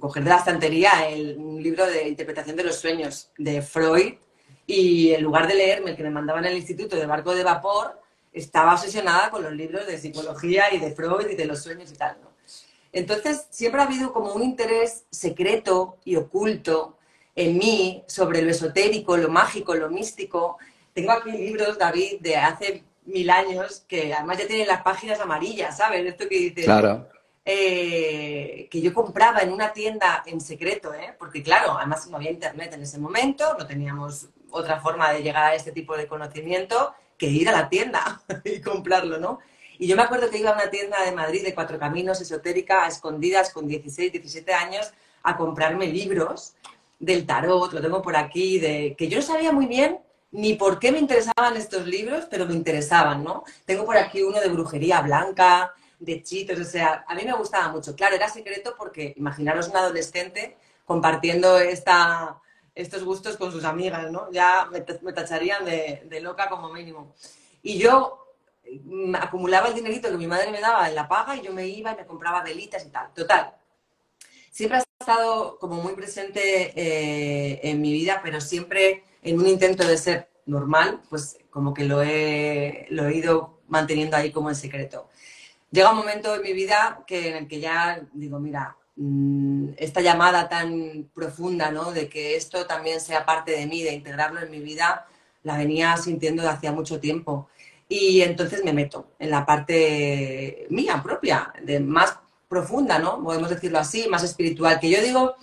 [0.00, 4.14] coger de la estantería el, un libro de interpretación de los sueños de Freud
[4.66, 7.44] y en lugar de leerme el que me mandaban en el instituto de barco de
[7.44, 8.00] vapor,
[8.32, 11.94] estaba obsesionada con los libros de psicología y de Freud y de los sueños y
[11.96, 12.16] tal.
[12.92, 16.96] Entonces, siempre ha habido como un interés secreto y oculto
[17.34, 20.56] en mí sobre lo esotérico, lo mágico, lo místico.
[20.94, 25.76] Tengo aquí libros, David, de hace mil años, que además ya tienen las páginas amarillas,
[25.76, 26.06] ¿sabes?
[26.06, 26.64] Esto que dices.
[26.64, 27.06] Claro.
[27.48, 31.14] Eh, que yo compraba en una tienda en secreto, ¿eh?
[31.16, 35.52] porque claro, además no había internet en ese momento, no teníamos otra forma de llegar
[35.52, 39.38] a este tipo de conocimiento que ir a la tienda y comprarlo, ¿no?
[39.78, 42.84] Y yo me acuerdo que iba a una tienda de Madrid de Cuatro Caminos, esotérica,
[42.84, 46.54] a escondidas con 16, 17 años, a comprarme libros
[46.98, 50.00] del tarot, lo tengo por aquí, de que yo no sabía muy bien
[50.32, 53.44] ni por qué me interesaban estos libros, pero me interesaban, ¿no?
[53.64, 57.68] Tengo por aquí uno de brujería blanca, de chitos, o sea, a mí me gustaba
[57.68, 57.94] mucho.
[57.94, 62.40] Claro, era secreto porque imaginaros un adolescente compartiendo esta,
[62.74, 64.30] estos gustos con sus amigas, ¿no?
[64.30, 64.80] Ya me,
[65.12, 67.14] tacharían de, loca como mínimo.
[67.62, 68.34] Y yo
[68.84, 71.66] mm, acumulaba el dinerito que mi madre me daba en la paga y yo me
[71.66, 73.12] iba y me compraba velitas y tal.
[73.14, 73.54] Total.
[74.50, 79.86] Siempre ha estado como muy presente eh, en mi vida, pero siempre en un intento
[79.86, 84.54] de ser normal, pues como que lo he, lo he ido manteniendo ahí como en
[84.54, 85.08] secreto
[85.70, 90.00] llega un momento en mi vida que, en el que ya digo, mira, mm, esta
[90.00, 91.92] llamada tan profunda, ¿no?
[91.92, 95.06] De que esto también sea parte de mí, de integrarlo en mi vida,
[95.42, 97.48] la venía sintiendo de hacía mucho tiempo.
[97.88, 103.22] Y entonces me meto en la parte mía propia, de más profunda, ¿no?
[103.22, 104.80] Podemos decirlo así, más espiritual.
[104.80, 105.36] Que yo digo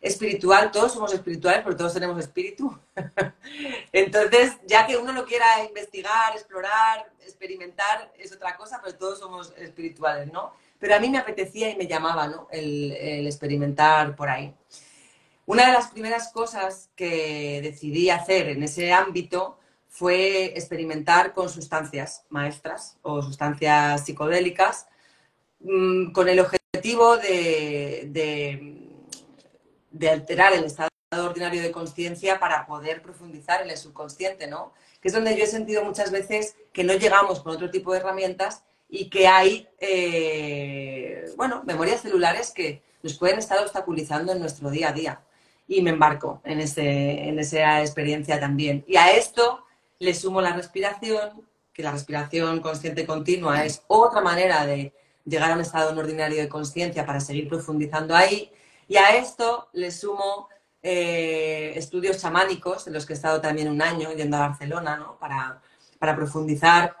[0.00, 2.76] espiritual, todos somos espirituales, pero todos tenemos espíritu.
[3.92, 9.52] Entonces, ya que uno lo quiera investigar, explorar, experimentar, es otra cosa, pero todos somos
[9.56, 10.52] espirituales, ¿no?
[10.78, 12.46] Pero a mí me apetecía y me llamaba, ¿no?
[12.50, 14.54] El, experimentar por ahí.
[15.46, 19.58] Una de las primeras cosas que decidí hacer en ese ámbito
[19.88, 24.86] fue experimentar con sustancias maestras o sustancias psicodélicas
[25.60, 28.77] mm, con el objetivo de
[30.10, 34.72] alterar el estado ordinario de conciencia para poder profundizar en el subconsciente, ¿no?
[35.00, 37.98] Que es donde yo he sentido muchas veces que no llegamos con otro tipo de
[37.98, 44.70] herramientas y que hay, eh, bueno, memorias celulares que nos pueden estar obstaculizando en nuestro
[44.70, 45.20] día a día.
[45.66, 48.84] Y me embarco en, ese, en esa experiencia también.
[48.86, 49.64] Y a esto
[49.98, 54.92] le sumo la respiración, que la respiración consciente continua es otra manera de
[55.24, 58.50] llegar a un estado ordinario de conciencia para seguir profundizando ahí
[58.88, 60.48] y a esto le sumo
[60.82, 65.18] eh, estudios chamánicos, en los que he estado también un año yendo a Barcelona, ¿no?
[65.18, 65.60] Para,
[66.16, 66.96] profundizar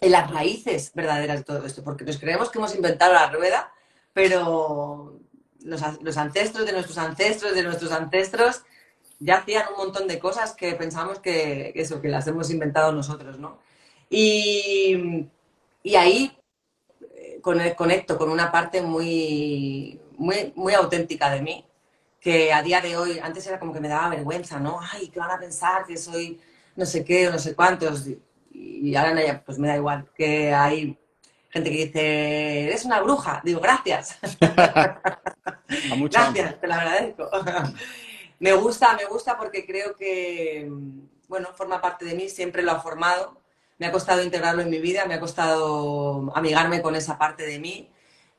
[0.00, 3.72] en las raíces verdaderas de todo esto, porque nos creemos que hemos inventado la rueda,
[4.12, 5.20] pero
[5.62, 8.62] los, ancestros de nuestros ancestros, de nuestros ancestros,
[9.18, 13.38] ya hacían un montón de cosas que pensamos que eso, que las hemos inventado nosotros,
[13.38, 13.58] ¿no?
[14.08, 15.28] Y,
[15.82, 16.36] y ahí
[17.00, 21.66] eh, conecto con una parte muy, muy, muy auténtica de mí,
[22.20, 24.78] que a día de hoy, antes era como que me daba vergüenza, ¿no?
[24.92, 25.86] Ay, ¿qué van a pensar?
[25.86, 26.38] Que soy
[26.76, 28.06] no sé qué o no sé cuántos.
[28.52, 30.98] Y ahora pues me da igual, que hay
[31.48, 33.40] gente que dice, eres una bruja.
[33.42, 34.18] Digo, gracias.
[36.10, 37.30] gracias, te lo agradezco.
[38.38, 40.70] me gusta, me gusta porque creo que,
[41.28, 43.40] bueno, forma parte de mí, siempre lo ha formado.
[43.78, 47.58] Me ha costado integrarlo en mi vida, me ha costado amigarme con esa parte de
[47.58, 47.90] mí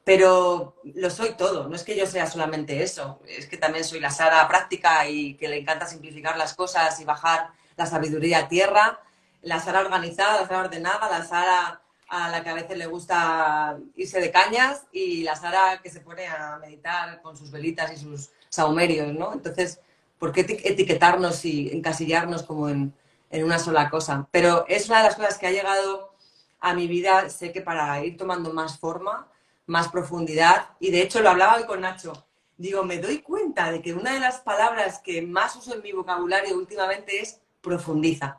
[0.04, 4.00] pero lo soy todo, no es que yo sea solamente eso, es que también soy
[4.00, 8.48] la Sara práctica y que le encanta simplificar las cosas y bajar la sabiduría a
[8.48, 9.00] tierra,
[9.44, 13.78] la Sara organizada, la Sara ordenada, la Sara a la que a veces le gusta
[13.96, 17.98] irse de cañas y la Sara que se pone a meditar con sus velitas y
[17.98, 19.32] sus saumerios, ¿no?
[19.34, 19.80] Entonces,
[20.20, 22.94] ¿por qué etiquetarnos y encasillarnos como en,
[23.30, 24.28] en una sola cosa?
[24.32, 26.14] Pero es una de las cosas que ha llegado
[26.60, 29.31] a mi vida, sé que para ir tomando más forma,
[29.72, 30.68] más profundidad.
[30.80, 32.28] Y de hecho lo hablaba hoy con Nacho.
[32.58, 35.94] Digo, me doy cuenta de que una de las palabras que más uso en mi
[35.94, 38.38] vocabulario últimamente es profundiza.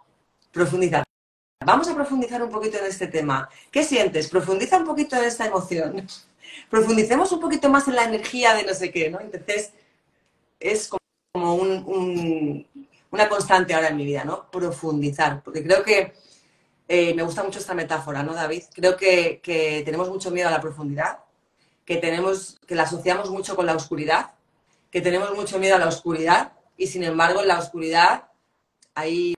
[0.52, 1.02] Profundiza.
[1.64, 3.48] Vamos a profundizar un poquito en este tema.
[3.70, 4.28] ¿Qué sientes?
[4.28, 6.06] Profundiza un poquito en esta emoción.
[6.70, 9.18] Profundicemos un poquito más en la energía de no sé qué, ¿no?
[9.20, 9.72] Entonces,
[10.60, 14.50] es como una constante ahora en mi vida, ¿no?
[14.50, 15.42] Profundizar.
[15.42, 16.12] Porque creo que
[16.94, 18.64] eh, me gusta mucho esta metáfora, ¿no, David?
[18.74, 19.40] Creo que,
[19.82, 21.20] tenemos mucho miedo a la profundidad,
[21.84, 24.32] que, tenemos, que la asociamos mucho con la oscuridad,
[24.90, 28.28] que tenemos mucho miedo a la oscuridad y, sin embargo, en la oscuridad
[28.94, 29.34] hay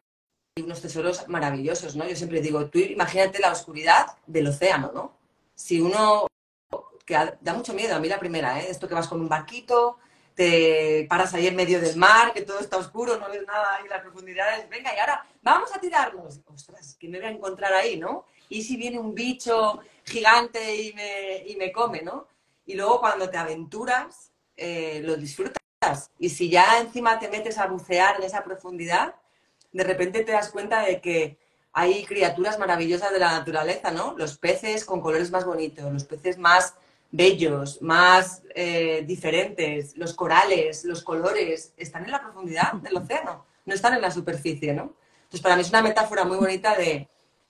[0.61, 2.07] unos tesoros maravillosos, ¿no?
[2.07, 5.19] Yo siempre digo, tú imagínate la oscuridad del océano, ¿no?
[5.55, 6.27] Si uno,
[7.05, 8.67] que da mucho miedo, a mí la primera, ¿eh?
[8.71, 9.99] Esto que vas con un barquito,
[10.35, 13.89] te paras ahí en medio del mar, que todo está oscuro, no ves nada y
[13.89, 16.41] las profundidades, venga, y ahora vamos a tirarnos.
[16.47, 18.27] Ostras, ¿qué me voy a encontrar ahí, no?
[18.49, 22.29] ¿y si viene un bicho gigante y me, y me come, ¿no?
[22.67, 26.11] Y luego cuando te aventuras, eh, lo disfrutas.
[26.19, 29.15] Y si ya encima te metes a bucear en esa profundidad,
[29.73, 31.39] de repente te das cuenta de que
[31.73, 34.15] hay criaturas maravillosas de la naturaleza, ¿no?
[34.17, 36.75] Los peces con colores más bonitos, los peces más
[37.11, 43.75] bellos, más eh, diferentes, los corales, los colores, están en la profundidad del océano, no
[43.75, 44.95] están en la superficie, ¿no?
[45.25, 47.09] Entonces, para mí es una metáfora muy bonita de,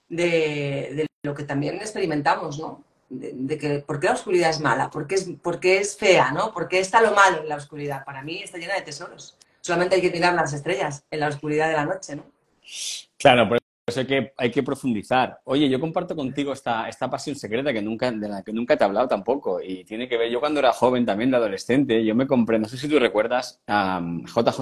[0.09, 2.83] de, lo que también experimentamos, ¿no?
[3.19, 4.91] De, que, ¿por qué la oscuridad es mala?
[4.91, 6.53] ¿Por qué es, por qué es fea, ¿no?
[6.53, 8.05] ¿Por qué está lo malo en la oscuridad?
[8.05, 9.37] Para mí está llena de tesoros.
[9.61, 12.25] Solamente hay que mirar las estrellas en la oscuridad de la noche, ¿no?
[13.19, 15.41] Claro, por eso hay que, hay que profundizar.
[15.45, 18.85] Oye, yo comparto contigo esta, esta pasión secreta que nunca, de la que nunca te
[18.85, 19.61] he hablado tampoco.
[19.63, 22.69] Y tiene que ver, yo cuando era joven, también de adolescente, yo me compré, no
[22.69, 24.61] sé si tú recuerdas, a JJ,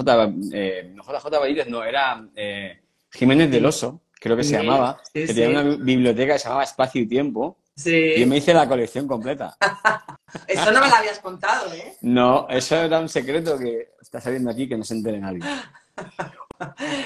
[0.53, 2.79] eh, JJ no, era eh,
[3.11, 7.01] Jiménez del Oso, creo que se llamaba, que tenía una biblioteca que se llamaba Espacio
[7.01, 7.57] y Tiempo.
[7.75, 8.13] Sí.
[8.17, 9.57] Y me hice la colección completa.
[10.47, 11.95] eso no me lo habías contado, ¿eh?
[12.01, 15.41] No, eso era un secreto que está saliendo aquí que no se entere nadie.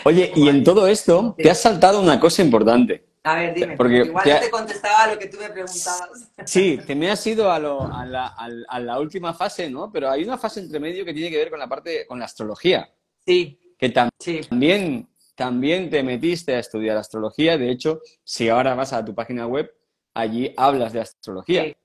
[0.03, 3.05] Oye, y en todo esto te has saltado una cosa importante.
[3.23, 6.31] A ver, dime, porque igual te, te contestaba lo que tú me preguntabas.
[6.45, 9.91] Sí, te me has ido a, la, última fase, ¿no?
[9.91, 12.25] Pero hay una fase entre medio que tiene que ver con la parte, con la
[12.25, 12.89] astrología.
[13.25, 13.59] Sí.
[13.77, 17.57] Que también, también te metiste a estudiar astrología.
[17.57, 19.69] De hecho, si ahora vas a tu página web,
[20.17, 21.75] allí hablas de astrología.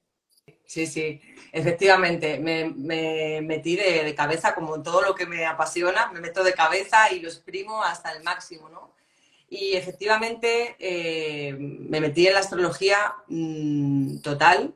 [0.65, 1.21] Sí, sí,
[1.53, 7.13] efectivamente, me, metí de, cabeza como todo lo que me apasiona, me meto de cabeza
[7.13, 8.95] y lo exprimo hasta el máximo, ¿no?
[9.51, 14.75] Y efectivamente eh, me metí en la astrología mm, total,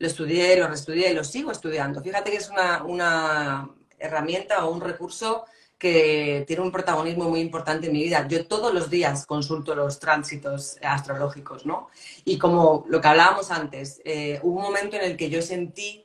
[0.00, 2.02] lo estudié, lo reestudié y lo sigo estudiando.
[2.02, 5.44] Fíjate que es una, una herramienta o un recurso
[5.78, 8.26] que tiene un protagonismo muy importante en mi vida.
[8.26, 11.88] Yo todos los días consulto los tránsitos astrológicos, ¿no?
[12.24, 16.04] Y como lo que hablábamos antes, eh, hubo un momento en el que yo sentí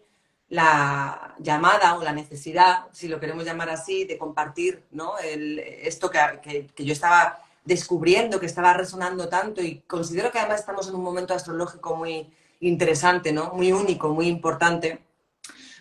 [0.53, 5.17] la llamada o la necesidad, si lo queremos llamar así, de compartir ¿no?
[5.17, 10.87] esto que, que, yo estaba descubriendo, que estaba resonando tanto y considero que además estamos
[10.87, 13.51] en un momento astrológico muy interesante, ¿no?
[13.55, 14.99] muy único, muy importante,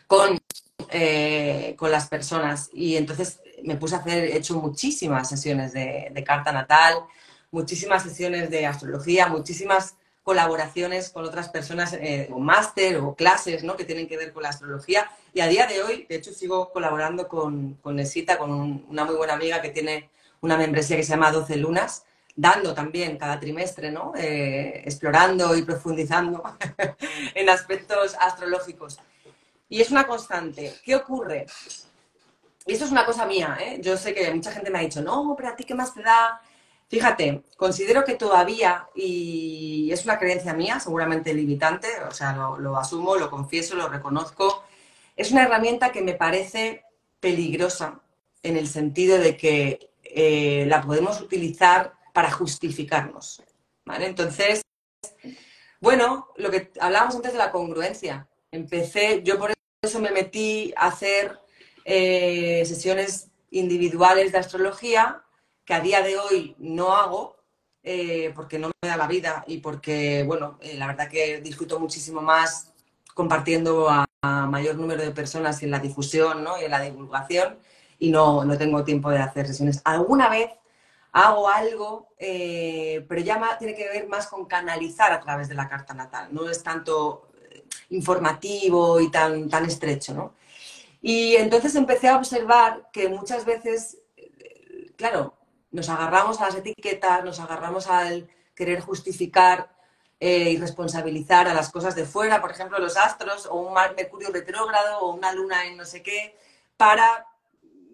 [0.06, 0.38] con,
[0.88, 2.70] eh, con las personas.
[2.72, 6.94] Y entonces me puse a hacer, he hecho muchísimas sesiones de, carta natal,
[7.50, 13.76] muchísimas sesiones de astrología, muchísimas colaboraciones con otras personas, eh, o máster o clases, ¿no?
[13.76, 15.10] Que tienen que ver con la astrología.
[15.34, 19.16] Y a día de hoy, de hecho, sigo colaborando con, con Nesita, con una muy
[19.16, 20.10] buena amiga que tiene
[20.40, 22.04] una membresía que se llama 12 lunas,
[22.34, 24.12] dando también cada trimestre, ¿no?
[24.16, 26.42] Eh, explorando y profundizando
[27.34, 29.00] en aspectos astrológicos.
[29.68, 30.74] Y es una constante.
[30.84, 31.46] ¿Qué ocurre?
[32.66, 33.78] Y esto es una cosa mía, ¿eh?
[33.80, 36.02] yo sé que mucha gente me ha dicho, no, pero a ti qué más te
[36.02, 36.40] da.
[36.88, 43.16] Fíjate, considero que todavía, y es una creencia mía, seguramente limitante, o sea, lo, asumo,
[43.16, 44.64] lo confieso, lo reconozco,
[45.16, 46.84] es una herramienta que me parece
[47.18, 48.00] peligrosa
[48.42, 53.42] en el sentido de que eh, la podemos utilizar para justificarnos.
[53.84, 54.06] ¿vale?
[54.06, 54.62] Entonces,
[55.80, 58.28] bueno, lo que hablábamos antes de la congruencia.
[58.50, 59.52] Empecé, yo por
[59.82, 61.41] eso me metí a hacer
[61.84, 65.22] eh, sesiones individuales de astrología
[65.64, 67.36] que a día de hoy no hago
[67.82, 71.78] eh, porque no me da la vida y porque, bueno, eh, la verdad que disfruto
[71.80, 72.72] muchísimo más
[73.14, 76.60] compartiendo a, mayor número de personas en la difusión ¿no?
[76.60, 77.58] y en la divulgación
[77.98, 79.82] y no, no tengo tiempo de hacer sesiones.
[79.84, 80.48] Alguna vez
[81.10, 85.92] hago algo, pero ya tiene que ver más con canalizar a través de la carta
[85.92, 87.32] natal, no es tanto
[87.90, 90.34] informativo y tan, tan estrecho, ¿no?
[91.02, 93.98] Y entonces empecé a observar que muchas veces,
[94.96, 95.34] claro,
[95.72, 99.74] nos agarramos a las etiquetas, nos agarramos al querer justificar
[100.20, 104.30] eh, y responsabilizar a las cosas de fuera, por ejemplo, los astros o un Mercurio
[104.30, 106.36] retrógrado o una luna en no sé qué,
[106.76, 107.26] para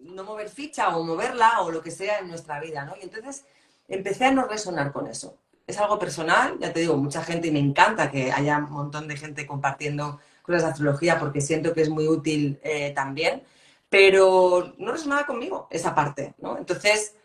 [0.03, 2.95] no mover ficha o moverla o lo que sea en nuestra vida, ¿no?
[2.97, 3.45] Y entonces
[3.87, 5.37] empecé a no resonar con eso.
[5.65, 9.07] Es algo personal, ya te digo, mucha gente y me encanta que haya un montón
[9.07, 10.19] de gente compartiendo
[10.57, 13.43] de astrología porque siento que es muy útil eh, también,
[13.89, 16.57] pero no resonaba conmigo esa parte, ¿no?
[16.57, 17.15] Entonces,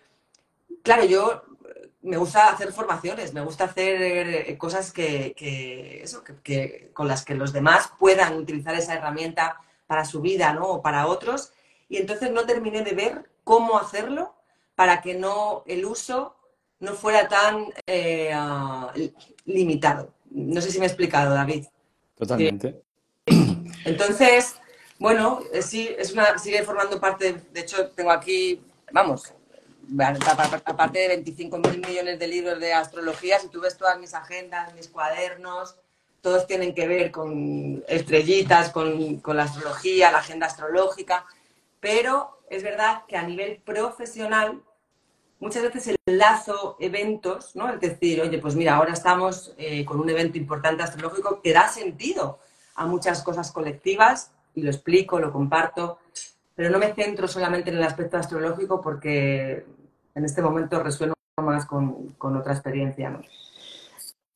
[0.83, 1.43] claro, yo
[2.03, 5.35] me gusta hacer formaciones, me gusta hacer eh, cosas que,
[6.03, 9.57] eso, que, con las que los demás puedan utilizar esa herramienta
[9.87, 10.68] para su vida, ¿no?
[10.68, 11.53] O para otros.
[11.89, 14.35] Y entonces no terminé de ver cómo hacerlo
[14.75, 16.37] para que no el uso
[16.81, 18.93] no fuera tan eh, ah,
[19.47, 20.14] limitado.
[20.31, 21.66] No sé si me he explicado, David.
[22.16, 22.83] Totalmente.
[23.85, 24.57] Entonces,
[24.99, 28.62] bueno, eh, sí, es una, sigue formando parte, de hecho tengo aquí,
[28.93, 29.32] vamos,
[30.64, 34.74] aparte de 25 mil millones de libros de astrología, si tú ves todas mis agendas,
[34.74, 35.76] mis cuadernos,
[36.22, 41.26] todos tienen que ver con estrellitas, con, con la astrología, la agenda astrológica,
[41.80, 44.62] pero es verdad que a nivel profesional
[45.39, 47.70] muchas veces enlazo eventos, ¿no?
[47.70, 51.68] Es decir, oye, pues mira, ahora estamos eh, con un evento importante astrológico que da
[51.68, 52.39] sentido
[52.75, 55.99] a muchas cosas colectivas y lo explico, lo comparto,
[56.55, 59.64] pero no me centro solamente en el aspecto astrológico porque
[60.14, 63.20] en este momento resueno más con, con otra experiencia, ¿no?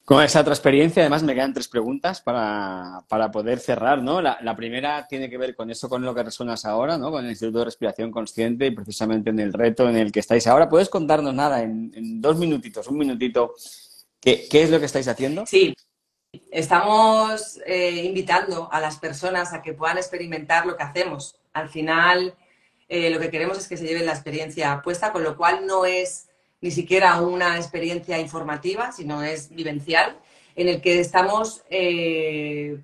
[0.05, 4.22] Con esa otra experiencia, además, me quedan tres preguntas para, para poder cerrar, ¿no?
[4.22, 7.11] La, la, primera tiene que ver con eso, con lo que resuenas ahora, ¿no?
[7.11, 10.47] Con el Instituto de Respiración Consciente y precisamente en el reto en el que estáis
[10.47, 10.66] ahora.
[10.66, 13.53] ¿Puedes contarnos nada en, en dos minutitos, un minutito,
[14.18, 15.45] qué, qué, es lo que estáis haciendo?
[15.45, 15.76] Sí,
[16.51, 21.37] estamos eh, invitando a las personas a que puedan experimentar lo que hacemos.
[21.53, 22.37] Al final,
[22.89, 25.85] eh, lo que queremos es que se lleven la experiencia puesta, con lo cual no
[25.85, 26.29] es
[26.61, 30.18] ni siquiera una experiencia informativa, sino es vivencial,
[30.57, 32.83] en el que estamos eh,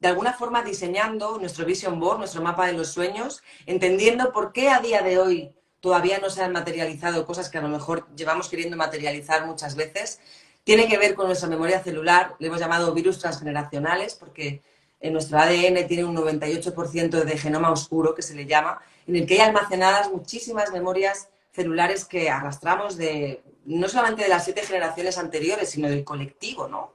[0.00, 4.70] de alguna forma diseñando nuestro vision board, nuestro mapa de los sueños, entendiendo por qué
[4.70, 8.48] a día de hoy todavía no se han materializado cosas que a lo mejor llevamos
[8.48, 10.20] queriendo materializar muchas veces.
[10.64, 14.62] Tiene que ver con nuestra memoria celular, le hemos llamado virus transgeneracionales, porque
[15.00, 19.26] en nuestro ADN tiene un 98% de genoma oscuro, que se le llama, en el
[19.26, 25.18] que hay almacenadas muchísimas memorias celulares que arrastramos de no solamente de las siete generaciones
[25.18, 26.92] anteriores, sino del colectivo, ¿no?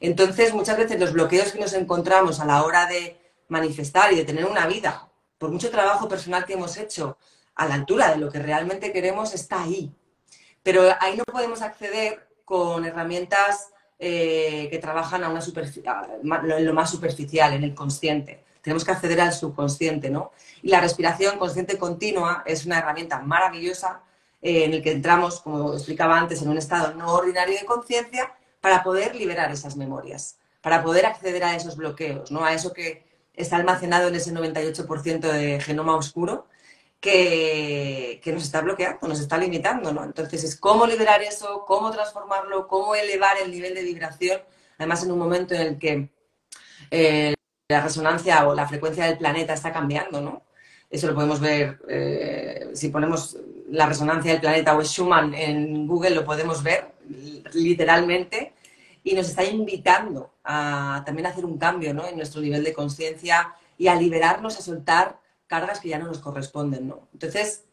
[0.00, 4.24] Entonces, muchas veces los bloqueos que nos encontramos a la hora de manifestar y de
[4.24, 5.08] tener una vida,
[5.38, 7.18] por mucho trabajo personal que hemos hecho
[7.54, 9.94] a la altura de lo que realmente queremos, está ahí.
[10.62, 16.90] Pero ahí no podemos acceder con herramientas eh, que trabajan a una en lo más
[16.90, 20.32] superficial, en el consciente tenemos que acceder al subconsciente, ¿no?
[20.62, 24.02] Y la respiración consciente continua es una herramienta maravillosa
[24.42, 28.34] eh, en el que entramos, como explicaba antes, en un estado no ordinario de conciencia
[28.60, 32.44] para poder liberar esas memorias, para poder acceder a esos bloqueos, ¿no?
[32.44, 33.02] A eso que
[33.34, 36.46] está almacenado en ese 98% de genoma oscuro
[37.02, 40.04] que, nos está bloqueando, nos está limitando, ¿no?
[40.04, 44.40] Entonces es cómo liberar eso, cómo transformarlo, cómo elevar el nivel de vibración,
[44.78, 46.10] además en un momento en el que
[46.92, 47.34] eh,
[47.68, 50.44] la resonancia o la frecuencia del planeta está cambiando, ¿no?
[50.88, 53.36] Eso lo podemos ver, eh, si ponemos
[53.68, 56.92] la resonancia del planeta o Schumann en Google, lo podemos ver
[57.54, 58.54] literalmente
[59.02, 62.06] y nos está invitando a también hacer un cambio ¿no?
[62.06, 65.21] en nuestro nivel de conciencia y a liberarnos, a soltar
[65.52, 66.88] cargas que ya no nos corresponden.
[66.88, 67.08] ¿no?
[67.12, 67.64] Entonces,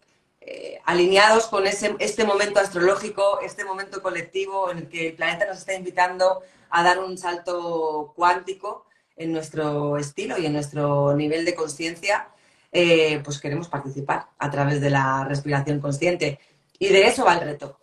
[0.41, 5.45] eh, alineados con ese, este momento astrológico, este momento colectivo en el que el planeta
[5.47, 11.43] nos está invitando a dar un salto cuántico, en nuestro estilo y en nuestro nivel
[11.45, 12.29] de conciencia,
[12.71, 16.39] eh, pues queremos participar a través de la respiración consciente.
[16.79, 17.77] Y de eso va el reto.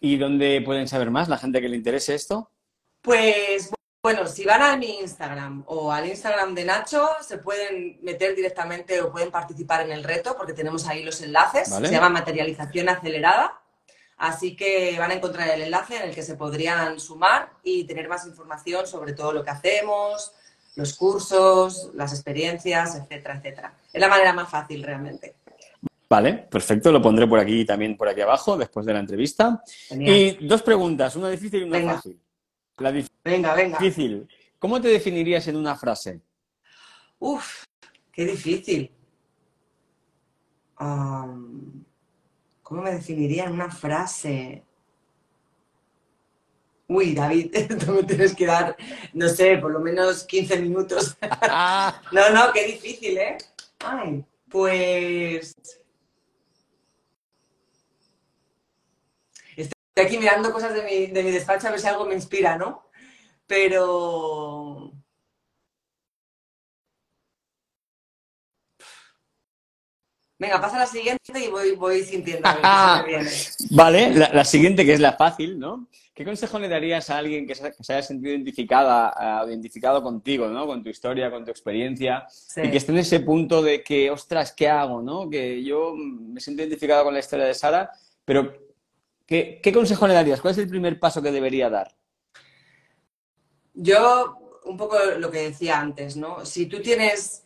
[0.00, 2.50] ¿Y dónde pueden saber más la gente que le interese esto?
[3.02, 3.70] Pues
[4.02, 9.00] bueno, si van a mi Instagram o al Instagram de Nacho, se pueden meter directamente
[9.00, 11.68] o pueden participar en el reto porque tenemos ahí los enlaces.
[11.68, 13.60] Se llama materialización acelerada.
[14.18, 18.08] Así que van a encontrar el enlace en el que se podrían sumar y tener
[18.08, 20.32] más información sobre todo lo que hacemos,
[20.74, 23.74] los cursos, las experiencias, etcétera, etcétera.
[23.92, 25.36] Es la manera más fácil realmente.
[26.08, 29.62] Vale, perfecto, lo pondré por aquí también por aquí abajo después de la entrevista.
[29.90, 32.20] Y dos preguntas, una difícil y una fácil.
[32.78, 32.92] La
[33.24, 33.78] venga, venga.
[33.78, 34.28] Difícil.
[34.58, 36.20] ¿Cómo te definirías en una frase?
[37.18, 37.64] Uf,
[38.10, 38.90] qué difícil.
[40.76, 44.64] ¿Cómo me definiría en una frase?
[46.88, 47.54] Uy, David,
[47.84, 48.76] tú me tienes que dar,
[49.12, 51.16] no sé, por lo menos 15 minutos.
[52.12, 53.38] no, no, qué difícil, ¿eh?
[53.78, 55.54] Ay, pues...
[60.02, 62.56] Estoy aquí mirando cosas de mi, de mi despacho a ver si algo me inspira,
[62.56, 62.88] ¿no?
[63.46, 64.92] Pero...
[70.38, 72.48] Venga, pasa la siguiente y voy, voy sintiendo.
[73.70, 75.88] Vale, la, la, siguiente que es la fácil, ¿no?
[76.12, 80.66] ¿Qué consejo le darías a alguien que se, haya sentido identificada, identificado contigo, ¿no?
[80.66, 82.26] Con tu historia, con tu experiencia,
[82.56, 85.30] y que esté en ese punto de que, ostras, ¿qué hago, no?
[85.30, 87.92] Que yo me siento identificado con la historia de Sara,
[88.24, 88.61] pero
[89.32, 90.42] ¿qué, ¿qué consejo le darías?
[90.42, 91.96] ¿Cuál es el primer paso que debería dar?
[93.72, 96.44] Yo, un poco lo que decía antes, ¿no?
[96.44, 97.44] Si tú tienes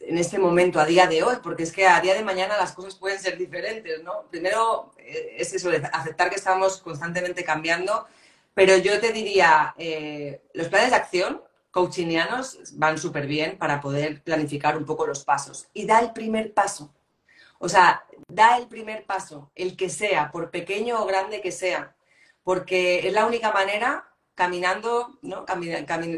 [0.00, 2.72] en este momento, a día de hoy, porque es que a día de mañana las
[2.72, 4.24] cosas pueden ser diferentes, ¿no?
[4.32, 8.08] Primero eh, es eso, aceptar que estamos constantemente cambiando,
[8.52, 14.24] pero yo te diría, eh, los planes de acción coachinianos van súper bien para poder
[14.24, 15.68] planificar un poco los pasos.
[15.72, 16.92] Y da el primer paso.
[17.62, 21.94] O sea, da el primer paso, el que sea, por pequeño o grande que sea,
[22.42, 25.44] porque es la única manera caminando, ¿no?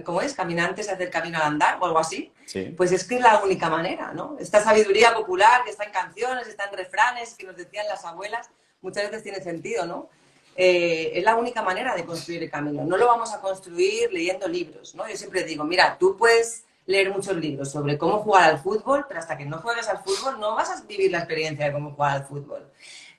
[0.04, 0.34] ¿Cómo es?
[0.34, 2.32] Caminantes hacer camino al andar o algo así.
[2.76, 4.36] Pues es que es la única manera, ¿no?
[4.38, 8.48] Esta sabiduría popular que está en canciones, está en refranes que nos decían las abuelas,
[8.80, 10.08] muchas veces tiene sentido, ¿no?
[10.54, 12.84] Eh, es la única manera de construir el camino.
[12.84, 15.08] No lo vamos a construir leyendo libros, ¿no?
[15.08, 19.20] Yo siempre digo, mira, tú puedes leer muchos libros sobre cómo jugar al fútbol, pero
[19.20, 22.16] hasta que no juegues al fútbol no vas a vivir la experiencia de cómo jugar
[22.16, 22.70] al fútbol.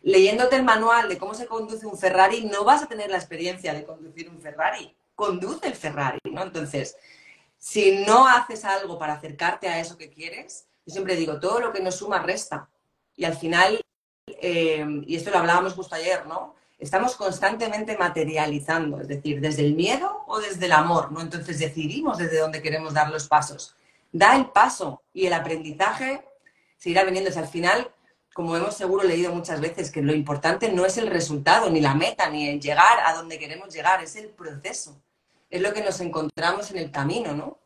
[0.02, 3.74] Leyéndote el manual de cómo se conduce un Ferrari, no vas a tener la experiencia
[3.74, 4.96] de conducir un Ferrari.
[5.16, 6.44] Conduce el Ferrari, ¿no?
[6.44, 6.98] Entonces,
[7.58, 11.72] si no haces algo para acercarte a eso que quieres, yo siempre digo, todo lo
[11.72, 12.70] que nos suma resta.
[13.16, 13.80] Y al final,
[14.28, 16.56] eh, y esto lo hablábamos justo ayer, ¿no?
[16.84, 21.22] Estamos constantemente materializando, es decir, desde el miedo o desde el amor, ¿no?
[21.22, 23.76] Entonces decidimos desde dónde queremos dar los pasos.
[24.12, 26.24] Da el paso y el aprendizaje
[26.78, 27.32] seguirá viniendo.
[27.40, 27.90] al final,
[28.34, 31.96] como hemos seguro leído muchas veces, que lo importante no es el resultado, ni la
[31.96, 35.02] meta, ni el llegar a donde queremos llegar, es el proceso.
[35.50, 37.60] Es lo que nos encontramos en el camino, ¿no?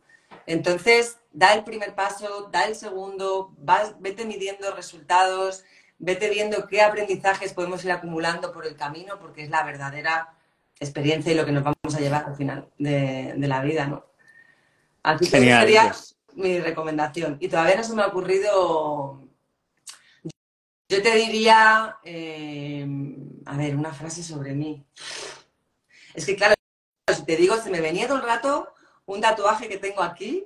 [0.46, 3.54] Entonces, da el primer paso, da el segundo,
[4.00, 5.64] vete midiendo resultados,
[6.00, 10.34] vete viendo qué aprendizajes podemos ir acumulando por el camino, porque es la verdadera
[10.80, 14.06] experiencia y lo que nos vamos a llevar al final de, la vida, ¿no?
[15.04, 15.94] Así que sería
[16.36, 17.38] mi recomendación.
[17.40, 19.24] Y todavía no se me ha ocurrido.
[20.90, 22.88] Yo te diría, eh,
[23.46, 24.86] a ver, una frase sobre mí.
[26.14, 26.54] Es que claro,
[27.14, 28.74] si te digo, se me venía todo el rato
[29.08, 30.46] un tatuaje que tengo aquí,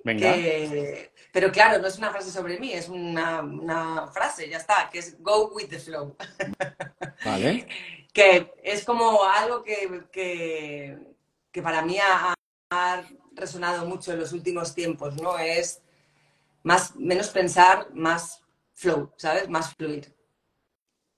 [1.31, 5.21] pero claro, no es una frase sobre mí, es una, frase, ya está, que es
[5.21, 6.15] go with the flow.
[7.25, 7.67] Vale.
[8.13, 12.35] que es como algo que, que, para mí ha,
[13.33, 15.39] resonado mucho en los últimos tiempos, ¿no?
[15.39, 15.81] Es
[16.63, 18.43] más, menos pensar, más
[18.73, 19.49] flow, ¿sabes?
[19.49, 20.13] Más fluir.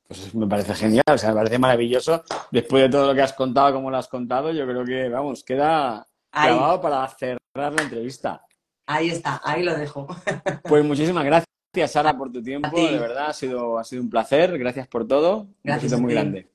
[0.08, 2.24] Pues me parece genial, o sea, me parece maravilloso.
[2.52, 5.44] Después de todo lo que has contado, como lo has contado, yo creo que, vamos,
[5.44, 8.46] queda grabado para cerrar la entrevista.
[8.86, 10.08] Ahí está, ahí lo dejo.
[10.64, 12.70] Pues muchísimas gracias, Sara, por tu tiempo.
[12.76, 14.58] De verdad, ha sido, ha sido un placer.
[14.58, 15.48] Gracias por todo.
[15.64, 16.50] Gracias un besito muy grande.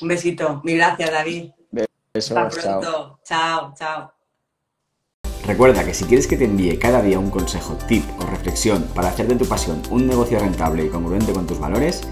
[0.00, 0.60] Un besito.
[0.64, 1.50] Mil gracias, David.
[1.70, 2.36] Besos.
[2.36, 3.20] Hasta pronto.
[3.24, 4.12] Chao, chao.
[5.46, 9.08] Recuerda que si quieres que te envíe cada día un consejo, tip o reflexión para
[9.08, 12.08] hacer de tu pasión un negocio rentable y congruente con tus valores,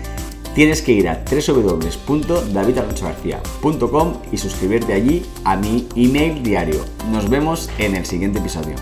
[0.54, 6.84] tienes que ir a www.davidarrochagarcía.com y suscribirte allí a mi email diario.
[7.10, 8.76] Nos vemos en el siguiente episodio.